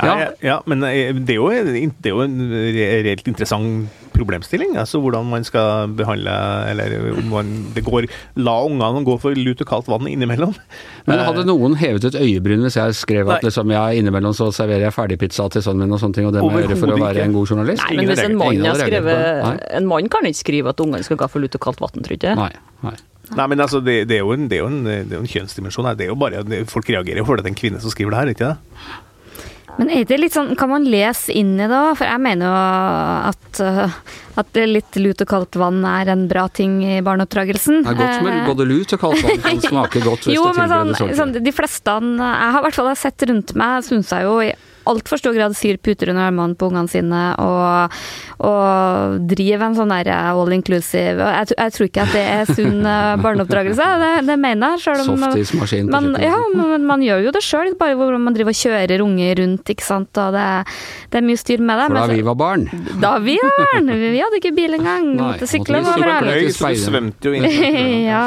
Ja. 0.00 0.30
ja, 0.40 0.62
men 0.64 0.82
eh, 0.88 1.12
det 1.12 1.34
er, 1.34 1.36
jo, 1.36 1.50
det 1.52 2.08
er 2.08 2.14
jo 2.14 2.22
en 2.24 2.38
reelt 3.04 3.26
interessant 3.28 4.09
problemstilling. 4.20 4.76
altså 4.80 5.00
Hvordan 5.02 5.28
man 5.30 5.46
skal 5.46 5.90
behandle 5.96 6.34
Eller 6.70 6.94
om 7.16 7.32
man 7.32 7.50
det 7.74 7.84
går, 7.86 8.06
la 8.36 8.56
ungene 8.66 9.04
gå 9.06 9.16
for 9.22 9.36
lut 9.36 9.60
og 9.64 9.68
kaldt 9.68 9.90
vann 9.90 10.08
innimellom. 10.10 10.54
Men 11.08 11.24
hadde 11.26 11.46
noen 11.48 11.76
hevet 11.80 12.06
et 12.10 12.18
øyebryn 12.20 12.64
hvis 12.66 12.78
jeg 12.78 12.96
skrev 12.98 13.30
at 13.32 13.44
liksom, 13.46 13.72
ja, 13.74 13.88
innimellom 13.96 14.34
så 14.36 14.50
serverer 14.54 14.88
jeg 14.88 14.96
ferdigpizza 14.96 15.48
til 15.52 15.64
sønnen 15.64 15.86
min 15.86 15.96
og 15.96 16.02
sånne 16.02 16.18
ting, 16.18 16.28
og 16.28 16.34
det 16.36 16.42
må 16.44 16.52
jeg 16.58 16.68
gjøre 16.68 16.80
for 16.82 16.94
å 16.94 16.98
være 17.00 17.26
en 17.26 17.36
god 17.36 17.54
journalist? 17.54 17.84
Nei, 17.86 18.00
men 18.00 18.10
hvis 18.12 18.24
en 18.24 18.40
mann 18.40 18.66
har 18.66 18.80
skrevet 18.80 19.68
En 19.80 19.86
mann 19.90 20.10
kan 20.12 20.26
ikke 20.28 20.42
skrive 20.42 20.74
at 20.74 20.82
ungene 20.84 21.06
skal 21.06 21.20
gå 21.20 21.30
for 21.30 21.42
lut 21.42 21.56
og 21.56 21.64
kaldt 21.68 21.84
vann, 21.84 22.04
tror 22.04 22.16
jeg. 22.16 22.36
Nei, 22.38 22.52
nei. 22.86 22.96
Nei, 23.30 23.46
men 23.46 23.62
altså, 23.62 23.78
det, 23.84 24.08
det, 24.10 24.18
er 24.18 24.24
jo 24.24 24.32
en, 24.34 24.48
det, 24.50 24.58
er 24.58 24.64
jo 24.64 24.70
en, 24.72 24.80
det 24.88 25.14
er 25.14 25.18
jo 25.20 25.22
en 25.22 25.30
kjønnsdimensjon 25.30 25.86
her. 25.86 25.98
Det 25.98 26.08
er 26.08 26.10
jo 26.10 26.18
bare, 26.18 26.42
Folk 26.70 26.88
reagerer 26.90 27.22
jo 27.22 27.28
for 27.28 27.38
det 27.38 27.46
er 27.46 27.52
en 27.52 27.60
kvinne 27.60 27.82
som 27.82 27.92
skriver 27.92 28.14
det 28.14 28.20
her, 28.20 28.32
ikke 28.34 28.48
det? 28.48 28.80
Men 29.78 29.90
er 29.94 30.04
det 30.08 30.18
litt 30.18 30.34
sånn, 30.34 30.54
kan 30.58 30.70
man 30.72 30.84
lese 30.88 31.32
inn 31.36 31.54
i 31.56 31.68
det 31.68 31.76
òg? 31.76 31.94
For 32.00 32.08
jeg 32.08 32.20
mener 32.24 32.50
jo 32.50 32.56
at, 33.30 33.60
uh, 33.62 33.94
at 34.42 34.60
litt 34.68 34.98
lut 35.00 35.22
og 35.24 35.30
kaldt 35.30 35.58
vann 35.60 35.84
er 35.88 36.10
en 36.12 36.26
bra 36.30 36.46
ting 36.52 36.80
i 36.84 36.98
barneoppdragelsen. 37.04 37.84
Det 37.86 37.94
er 37.94 38.00
godt 38.00 38.26
med 38.26 38.42
både 38.50 38.66
lut 38.68 38.96
og 38.96 39.04
kaldt 39.06 39.24
vann 39.26 39.44
kan 39.46 39.62
smake 39.70 40.02
godt 40.04 40.26
hvis 40.26 40.36
jo, 40.36 40.48
det 40.48 40.58
tilbereder 40.58 40.98
sånn, 40.98 41.14
sånn, 41.22 41.36
De 41.46 41.54
fleste 41.54 41.96
jeg 42.00 42.50
har 42.54 42.58
i 42.60 42.64
hvert 42.66 42.80
fall 42.80 42.90
sett 42.98 43.28
rundt 43.30 43.54
meg, 43.58 43.86
syns 43.86 44.12
jeg 44.14 44.28
jo 44.28 44.36
altfor 44.88 45.20
stor 45.20 45.36
grad 45.36 45.56
syr 45.58 45.76
puter 45.82 46.12
under 46.12 46.28
armene 46.30 46.56
på 46.58 46.70
ungene 46.70 46.90
sine 46.90 47.22
og, 47.42 48.00
og 48.46 49.20
driver 49.30 49.68
en 49.68 49.76
sånn 49.78 49.92
der 49.92 50.10
all 50.10 50.52
inclusive 50.54 51.20
jeg, 51.20 51.50
jeg, 51.56 51.74
tror 51.74 51.88
ikke 51.88 52.04
at 52.04 52.14
det 52.14 52.22
er 52.24 52.50
sunn 52.50 52.86
eh, 52.86 53.16
barneoppdragelse, 53.24 53.88
det, 54.02 54.10
det 54.28 54.36
mener 54.40 54.74
jeg. 54.74 54.82
Selv 54.84 55.12
om 55.12 55.24
Softismaskin 55.24 55.90
man, 55.92 56.10
ja, 56.22 56.36
man, 56.56 56.86
man 56.88 57.04
gjør 57.04 57.26
jo 57.26 57.34
det 57.34 57.42
sjøl, 57.44 57.72
bare 57.80 57.96
hvor 57.98 58.16
man 58.20 58.36
driver 58.36 58.54
og 58.54 58.60
kjører 58.60 59.04
unger 59.04 59.42
rundt, 59.42 59.72
ikke 59.74 59.86
sant. 59.86 60.20
Og 60.20 60.36
det, 60.36 60.46
det 61.12 61.20
er 61.20 61.26
mye 61.26 61.40
styr 61.40 61.64
med 61.64 61.80
det. 61.80 61.88
For 61.90 62.00
da 62.00 62.06
vi 62.10 62.24
var 62.26 62.38
barn? 62.40 62.66
Da 63.02 63.12
vi 63.22 63.36
var 63.42 63.58
barn! 63.64 63.92
Vi 64.00 64.22
hadde 64.22 64.40
ikke 64.40 64.54
bil 64.56 64.78
engang. 64.78 65.10
Måtte 65.20 65.48
sykle 65.50 65.82
overalt. 65.82 66.60
svømte 66.80 67.30
jo 67.30 67.36
inn. 67.38 67.48
ja. 68.10 68.24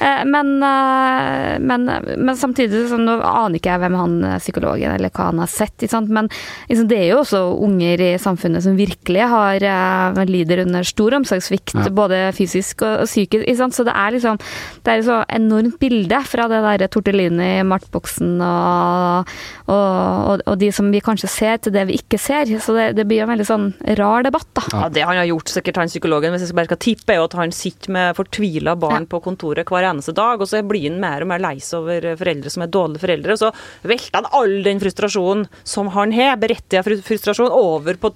Eh, 0.00 0.22
men, 0.28 0.56
eh, 0.66 1.56
men, 1.62 1.88
men, 2.16 2.34
samtidig, 2.38 2.86
så 2.90 3.00
nå 3.00 3.18
aner 3.20 3.60
ikke 3.60 3.74
jeg 3.74 3.84
hvem 3.84 3.98
han 4.00 4.18
psykologen 4.42 4.96
eller 4.96 5.12
hva 5.14 5.30
han 5.30 5.42
har 5.44 5.50
sett. 5.50 5.85
Ikke 5.86 5.94
sant? 5.94 6.12
Men 6.12 6.30
liksom, 6.68 6.88
det 6.90 7.00
er 7.00 7.08
jo 7.12 7.22
også 7.22 7.42
unger 7.66 8.02
i 8.02 8.12
samfunnet 8.20 8.64
som 8.66 8.76
virkelig 8.78 9.30
har, 9.32 9.62
uh, 9.62 10.22
lider 10.26 10.64
under 10.66 10.86
stor 10.86 11.16
omsorgssvikt, 11.20 11.76
ja. 11.78 11.92
både 11.94 12.20
fysisk 12.36 12.84
og, 12.86 13.06
og 13.06 13.10
psykisk. 13.10 13.46
Så 13.76 13.86
det 13.86 13.94
er 13.96 14.14
liksom 14.14 14.38
det 14.84 14.92
er 14.92 15.00
et 15.00 15.06
så 15.06 15.20
enormt 15.32 15.78
bilde 15.80 16.18
fra 16.26 16.46
det 16.50 16.60
der 16.64 16.86
tortellini 16.92 17.48
i 17.60 17.66
martboksen 17.66 18.36
og, 18.44 19.32
og, 19.72 20.42
og, 20.44 20.54
de 20.60 20.70
som 20.74 20.88
vi 20.92 21.02
kanskje 21.04 21.30
ser, 21.30 21.60
til 21.62 21.74
det 21.74 21.86
vi 21.88 21.98
ikke 22.00 22.20
ser. 22.20 22.50
Så 22.62 22.74
det, 22.76 22.88
det 22.98 23.06
blir 23.08 23.24
en 23.24 23.32
veldig 23.32 23.46
sånn 23.48 23.68
rar 23.98 24.26
debatt, 24.26 24.48
da. 24.56 24.66
Ja, 24.72 24.90
det 24.92 25.06
han 25.06 25.20
har 25.20 25.28
gjort, 25.28 25.52
sikkert 25.52 25.80
han 25.82 25.92
psykologen, 25.92 26.34
hvis 26.34 26.46
jeg 26.46 26.56
bare 26.56 26.70
skal 26.70 26.82
tippe, 26.82 27.14
er 27.14 27.20
jo 27.20 27.28
at 27.28 27.38
han 27.38 27.54
sitter 27.54 27.94
med 27.96 28.18
fortvila 28.18 28.76
barn 28.80 29.04
ja. 29.04 29.10
på 29.10 29.22
kontoret 29.24 29.68
hver 29.70 29.88
eneste 29.90 30.14
dag, 30.16 30.40
og 30.40 30.50
så 30.50 30.62
blir 30.66 30.88
han 30.88 31.00
mer 31.02 31.24
og 31.24 31.32
mer 31.32 31.42
lei 31.42 31.56
seg 31.62 31.82
over 31.82 32.08
foreldre 32.18 32.52
som 32.52 32.64
er 32.64 32.72
dårlige 32.72 33.04
foreldre, 33.04 33.36
og 33.36 33.42
så 33.42 33.52
velter 33.86 34.20
han 34.20 34.30
all 34.36 34.56
den 34.66 34.82
frustrasjonen 34.82 35.46
som 35.76 35.90
han 35.92 36.14
har, 36.16 36.36
berettiga 36.40 36.82
frustrasjon, 36.84 37.52
over 37.52 37.98
på, 38.00 38.12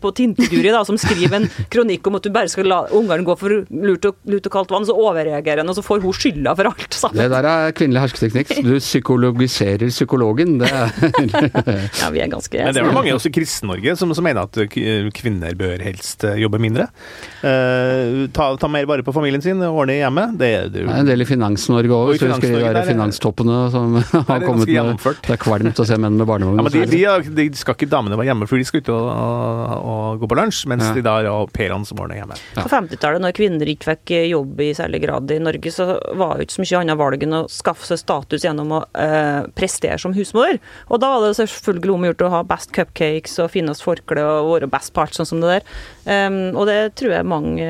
på 0.00 0.12
Tinteguri, 0.16 0.70
da, 0.70 0.84
som 0.86 0.98
skriver 1.00 1.40
en 1.40 1.48
kronikk 1.72 2.06
om 2.06 2.18
at 2.18 2.26
du 2.26 2.32
bare 2.34 2.50
skal 2.50 2.68
la 2.70 2.82
ungene 2.96 3.26
gå 3.26 3.36
for 3.40 3.62
lurt 3.68 4.06
og, 4.08 4.18
lurt 4.30 4.46
og 4.46 4.54
kaldt 4.54 4.74
vann, 4.74 4.86
så 4.88 4.96
overreagerer 4.96 5.62
han, 5.62 5.70
og 5.70 5.78
så 5.78 5.84
får 5.84 6.02
hun 6.04 6.16
skylda 6.16 6.54
for 6.58 6.70
alt 6.70 6.96
sammen. 6.96 7.20
Det 7.20 7.28
der 7.32 7.48
er 7.50 7.74
kvinnelig 7.76 8.04
hersketeknikk. 8.06 8.54
Du 8.66 8.72
psykologiserer 8.78 9.90
psykologen. 9.90 10.58
Det 10.62 10.70
er 10.70 10.90
Ja, 12.00 12.10
vi 12.12 12.20
er 12.22 12.30
ganske 12.30 12.56
Men 12.56 12.74
det 12.74 12.80
er 12.82 12.86
vel 12.86 12.96
mange 12.96 13.12
også 13.14 13.30
i 13.30 13.34
Kristen-Norge 13.34 13.94
som, 13.98 14.12
som, 14.16 14.24
mener 14.24 14.46
at 14.46 14.58
kvinner 15.16 15.56
bør 15.58 15.82
helst 15.84 16.24
eh, 16.28 16.38
jobbe 16.40 16.60
mindre. 16.62 16.86
Uh, 17.42 18.28
ta, 18.34 18.50
ta, 18.60 18.70
mer 18.70 18.86
vare 18.88 19.04
på 19.06 19.14
familien 19.14 19.42
sin, 19.44 19.62
ordne 19.66 19.98
hjemmet. 19.98 20.36
Det, 20.40 20.50
det, 20.70 20.84
det 20.84 20.86
er 20.86 21.02
en 21.02 21.08
del 21.08 21.24
i 21.24 21.28
Finans-Norge 21.28 21.96
òg, 21.96 22.12
hvis 22.12 22.22
du 22.22 22.28
husker 22.30 22.76
de 22.76 22.84
finanstoppene 22.88 23.58
som 23.74 23.98
har 24.30 24.44
kommet 24.46 24.70
med 24.70 25.06
Det 25.24 25.34
er 25.36 25.40
kvalmt 25.40 25.82
å 25.82 25.88
se 25.88 25.98
menn 26.00 26.18
med 26.20 26.28
barnevogn. 26.28 26.60
Ja, 26.62 26.74
de, 26.76 26.84
de, 26.90 26.99
de, 27.36 27.46
skal 27.58 27.76
ikke 27.76 27.88
damene 27.90 28.18
være 28.18 28.30
hjemme, 28.30 28.48
for 28.50 28.60
de 28.60 28.66
skal 28.68 28.82
ut 28.82 28.90
og, 28.94 29.08
og, 29.10 29.84
og 29.92 30.22
gå 30.22 30.30
på 30.30 30.38
lunsj, 30.38 30.62
mens 30.70 30.86
ja. 30.88 30.94
de 30.96 31.04
da 31.06 31.16
har 31.26 31.52
perene 31.54 31.88
som 31.88 32.00
ordner 32.02 32.20
hjemme. 32.20 32.38
Ja. 32.54 32.64
På 32.64 32.72
50-tallet, 32.72 33.22
når 33.24 33.36
kvinner 33.36 33.72
ikke 33.72 33.92
fikk 33.92 34.14
jobb 34.30 34.62
i 34.64 34.70
særlig 34.76 35.02
grad 35.04 35.30
i 35.34 35.40
Norge, 35.42 35.72
så 35.74 35.86
var 36.18 36.36
det 36.36 36.46
ikke 36.46 36.58
så 36.58 36.64
mye 36.64 36.82
annet 36.82 37.00
valg 37.00 37.26
enn 37.26 37.38
å 37.40 37.44
skaffe 37.52 37.88
seg 37.88 38.02
status 38.02 38.46
gjennom 38.46 38.76
å 38.78 38.82
eh, 38.98 39.48
prestere 39.56 39.98
som 40.00 40.14
husmor. 40.16 40.60
Og 40.88 41.02
da 41.02 41.12
var 41.14 41.26
det 41.26 41.38
selvfølgelig 41.40 41.94
om 41.94 42.04
å 42.04 42.10
gjøre 42.10 42.28
å 42.28 42.34
ha 42.36 42.42
best 42.46 42.74
cupcakes 42.76 43.38
og 43.42 43.52
finest 43.54 43.86
forkle 43.86 44.24
og 44.24 44.54
være 44.54 44.70
best 44.72 44.94
part, 44.96 45.16
sånn 45.16 45.28
som 45.28 45.42
det 45.42 45.58
der. 45.58 45.68
Um, 46.04 46.56
og 46.56 46.64
det 46.70 46.80
tror 46.98 47.18
jeg 47.18 47.28
mange 47.28 47.68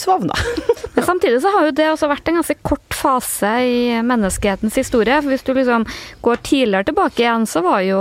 svavna. 0.00 0.34
Men 0.94 1.04
samtidig 1.04 1.42
så 1.42 1.48
har 1.54 1.68
jo 1.68 1.74
det 1.76 1.86
også 1.92 2.08
vært 2.10 2.28
en 2.28 2.40
ganske 2.40 2.56
kort 2.66 2.96
fase 3.00 3.50
i 3.64 3.76
menneskehetens 4.04 4.76
historie. 4.80 5.20
For 5.22 5.32
hvis 5.32 5.44
du 5.46 5.52
liksom 5.56 5.86
går 6.24 6.40
tidligere 6.46 6.88
tilbake 6.90 7.22
igjen, 7.22 7.46
så 7.48 7.62
var 7.64 7.84
jo, 7.86 8.00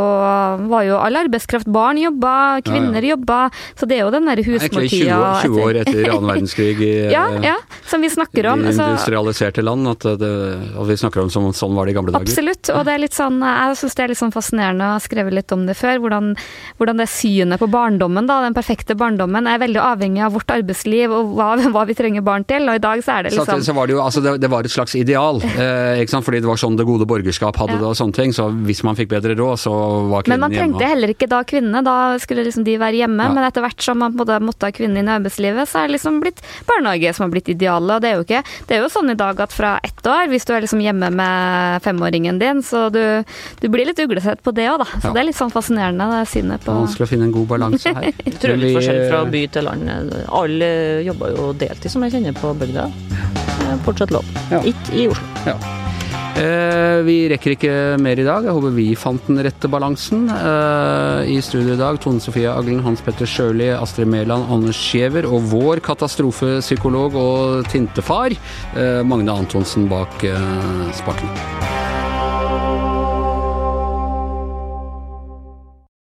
var 0.71 0.87
jo 0.87 0.97
all 0.99 1.19
arbeidskraft 1.21 1.69
Barn 1.69 1.99
jobba, 2.01 2.33
kvinner 2.65 2.99
ja, 2.99 3.11
ja. 3.11 3.11
jobba. 3.13 3.39
Så 3.79 3.87
det 3.89 3.99
er 3.99 4.03
jo 4.07 4.13
den 4.15 4.27
derre 4.29 4.45
husmortida 4.47 5.19
20, 5.43 5.53
20, 5.53 5.61
år 5.65 5.81
etter 5.83 5.99
annen 6.15 6.31
verdenskrig 6.33 6.81
i, 6.81 6.91
ja, 7.15 7.25
ja, 7.45 7.55
som 7.87 8.03
vi 8.03 8.09
snakker 8.11 8.49
om. 8.53 8.65
i 8.65 8.73
industrialiserte 8.73 9.63
land. 9.65 9.87
At, 9.93 10.07
det, 10.19 10.33
at 10.73 10.89
vi 10.89 10.99
snakker 10.99 11.23
om 11.23 11.31
som 11.33 11.47
sånn 11.55 11.77
var 11.77 11.87
det 11.87 11.95
i 11.95 11.99
gamle 11.99 12.15
dager. 12.15 12.27
Absolutt. 12.27 12.73
Og 12.73 12.83
det 12.87 12.95
er 12.95 13.03
litt 13.05 13.17
sånn, 13.17 13.39
jeg 13.45 13.79
syns 13.83 13.99
det 13.99 14.05
er 14.05 14.13
litt 14.13 14.23
sånn 14.23 14.35
fascinerende, 14.35 14.89
jeg 14.89 14.97
har 14.97 15.05
skrevet 15.05 15.37
litt 15.39 15.55
om 15.55 15.65
det 15.69 15.77
før, 15.77 16.01
hvordan, 16.03 16.33
hvordan 16.81 17.03
det 17.03 17.09
synet 17.11 17.61
på 17.61 17.69
barndommen, 17.71 18.27
da, 18.29 18.41
den 18.47 18.57
perfekte 18.57 18.97
barndommen, 18.99 19.47
er 19.49 19.58
veldig 19.61 19.81
avhengig 19.83 20.23
av 20.25 20.35
vårt 20.35 20.51
arbeidsliv 20.53 21.13
og 21.15 21.33
hva, 21.37 21.49
hva 21.73 21.85
vi 21.89 21.95
trenger 21.97 22.25
barn 22.25 22.45
til. 22.47 22.67
Og 22.69 22.79
i 22.79 22.83
dag 22.83 23.03
så 23.05 23.17
er 23.17 23.27
det 23.27 23.33
liksom 23.33 23.49
så, 23.49 23.71
så 23.71 23.75
var 23.77 23.89
det, 23.89 23.95
jo, 23.97 24.01
altså 24.03 24.23
det, 24.25 24.35
det, 24.43 24.49
var 24.51 24.67
et 24.67 24.73
slags 24.73 24.95
ideal, 24.99 25.41
eh, 25.49 26.01
ikke 26.03 26.15
sant? 26.15 26.27
fordi 26.27 26.41
det 26.43 26.49
var 26.49 26.59
sånn 26.61 26.77
det 26.79 26.87
gode 26.87 27.07
borgerskap 27.09 27.59
hadde 27.61 27.77
ja. 27.77 27.83
det 27.83 27.89
og 27.91 27.97
sånne 27.99 28.17
ting. 28.17 28.35
Så 28.35 28.49
hvis 28.67 28.83
man 28.87 28.97
fikk 28.99 29.11
bedre 29.13 29.35
råd, 29.37 29.61
så 29.61 29.73
var 30.09 30.25
kvinnen 30.25 30.33
hjemme. 30.33 30.33
Men 30.33 30.43
man 30.45 30.55
trengte 30.55 30.83
hjemme. 30.83 30.93
heller 30.95 31.13
ikke 31.15 31.29
da 31.31 31.41
kvinnene, 31.53 31.83
da 31.85 31.97
skulle 32.23 32.47
liksom 32.47 32.65
de 32.67 32.77
være 32.81 33.01
hjemme. 33.03 33.29
Ja. 33.29 33.35
Men 33.35 33.47
etter 33.47 33.65
hvert 33.65 33.85
som 33.85 34.01
man 34.03 34.17
måtte, 34.17 34.39
måtte 34.43 34.69
ha 34.69 34.75
kvinnen 34.75 35.01
inn 35.03 35.11
i 35.11 35.15
arbeidslivet, 35.19 35.69
så 35.69 35.83
er 35.83 35.89
det 35.89 35.97
liksom 35.99 36.19
blitt 36.23 36.43
barnehage 36.69 37.13
som 37.15 37.27
har 37.27 37.33
blitt 37.35 37.51
idealet. 37.53 37.95
Og 37.97 38.03
det 38.03 38.11
er 38.11 38.19
jo 38.19 38.27
ikke 38.27 38.43
Det 38.69 38.75
er 38.77 38.83
jo 38.83 38.89
sånn 38.91 39.11
i 39.11 39.17
dag 39.19 39.39
at 39.41 39.53
fra 39.53 39.75
ett 39.85 40.05
år, 40.07 40.27
hvis 40.31 40.47
du 40.47 40.53
er 40.55 40.63
liksom 40.63 40.81
hjemme 40.83 41.09
med 41.13 41.83
femåringen 41.85 42.39
din, 42.41 42.63
så 42.65 42.87
du, 42.93 43.01
du 43.61 43.69
blir 43.71 43.87
litt 43.89 43.99
uglesett 44.01 44.41
på 44.45 44.53
det 44.55 44.69
òg, 44.71 44.83
da. 44.83 44.89
Så 44.99 45.09
ja. 45.09 45.15
det 45.15 45.23
er 45.23 45.29
litt 45.29 45.39
sånn 45.39 45.53
fascinerende, 45.53 46.07
det 46.13 46.25
synet 46.31 46.65
på 46.65 46.79
er 46.79 46.85
vanskelig 46.85 47.05
å 47.05 47.09
finne 47.09 47.27
en 47.27 47.33
god 47.33 47.47
balanse 47.49 47.93
her. 47.95 48.09
Utrolig 48.31 48.71
forskjell 48.75 49.01
fra 49.09 49.21
by 49.33 49.43
til 49.53 49.67
landet. 49.67 50.13
Alle 50.29 50.71
jobber 51.07 51.35
jo 51.35 51.51
deltid, 51.53 51.91
som 51.91 52.05
jeg 52.05 52.17
kjenner 52.17 52.37
på 52.37 52.53
bygda. 52.59 52.89
fortsatt 53.85 54.11
lov. 54.11 54.25
Ja. 54.51 54.63
Ikke 54.65 54.95
i 54.95 55.07
Oslo. 55.11 55.45
Ja. 55.45 55.59
Eh, 56.39 57.01
vi 57.03 57.15
rekker 57.27 57.55
ikke 57.55 57.73
mer 57.99 58.19
i 58.19 58.23
dag. 58.23 58.45
Jeg 58.47 58.55
håper 58.55 58.71
vi 58.75 58.87
fant 58.95 59.25
den 59.27 59.41
rette 59.43 59.67
balansen. 59.71 60.27
Eh, 60.31 61.33
I 61.35 61.39
studio 61.43 61.75
i 61.75 61.79
dag 61.79 61.99
Tone 61.99 62.23
Sofie 62.23 62.47
Aglen, 62.51 62.79
Hans 62.85 63.03
Petter 63.03 63.27
Sjøli, 63.27 63.67
Astrid 63.75 64.07
Mæland, 64.07 64.47
Anders 64.47 64.79
Giæver 64.79 65.27
og 65.27 65.49
vår 65.51 65.83
katastrofepsykolog 65.83 67.19
og 67.19 67.67
tintefar 67.73 68.37
eh, 68.37 69.03
Magne 69.03 69.35
Antonsen 69.35 69.89
bak 69.91 70.23
spakene. 70.95 71.88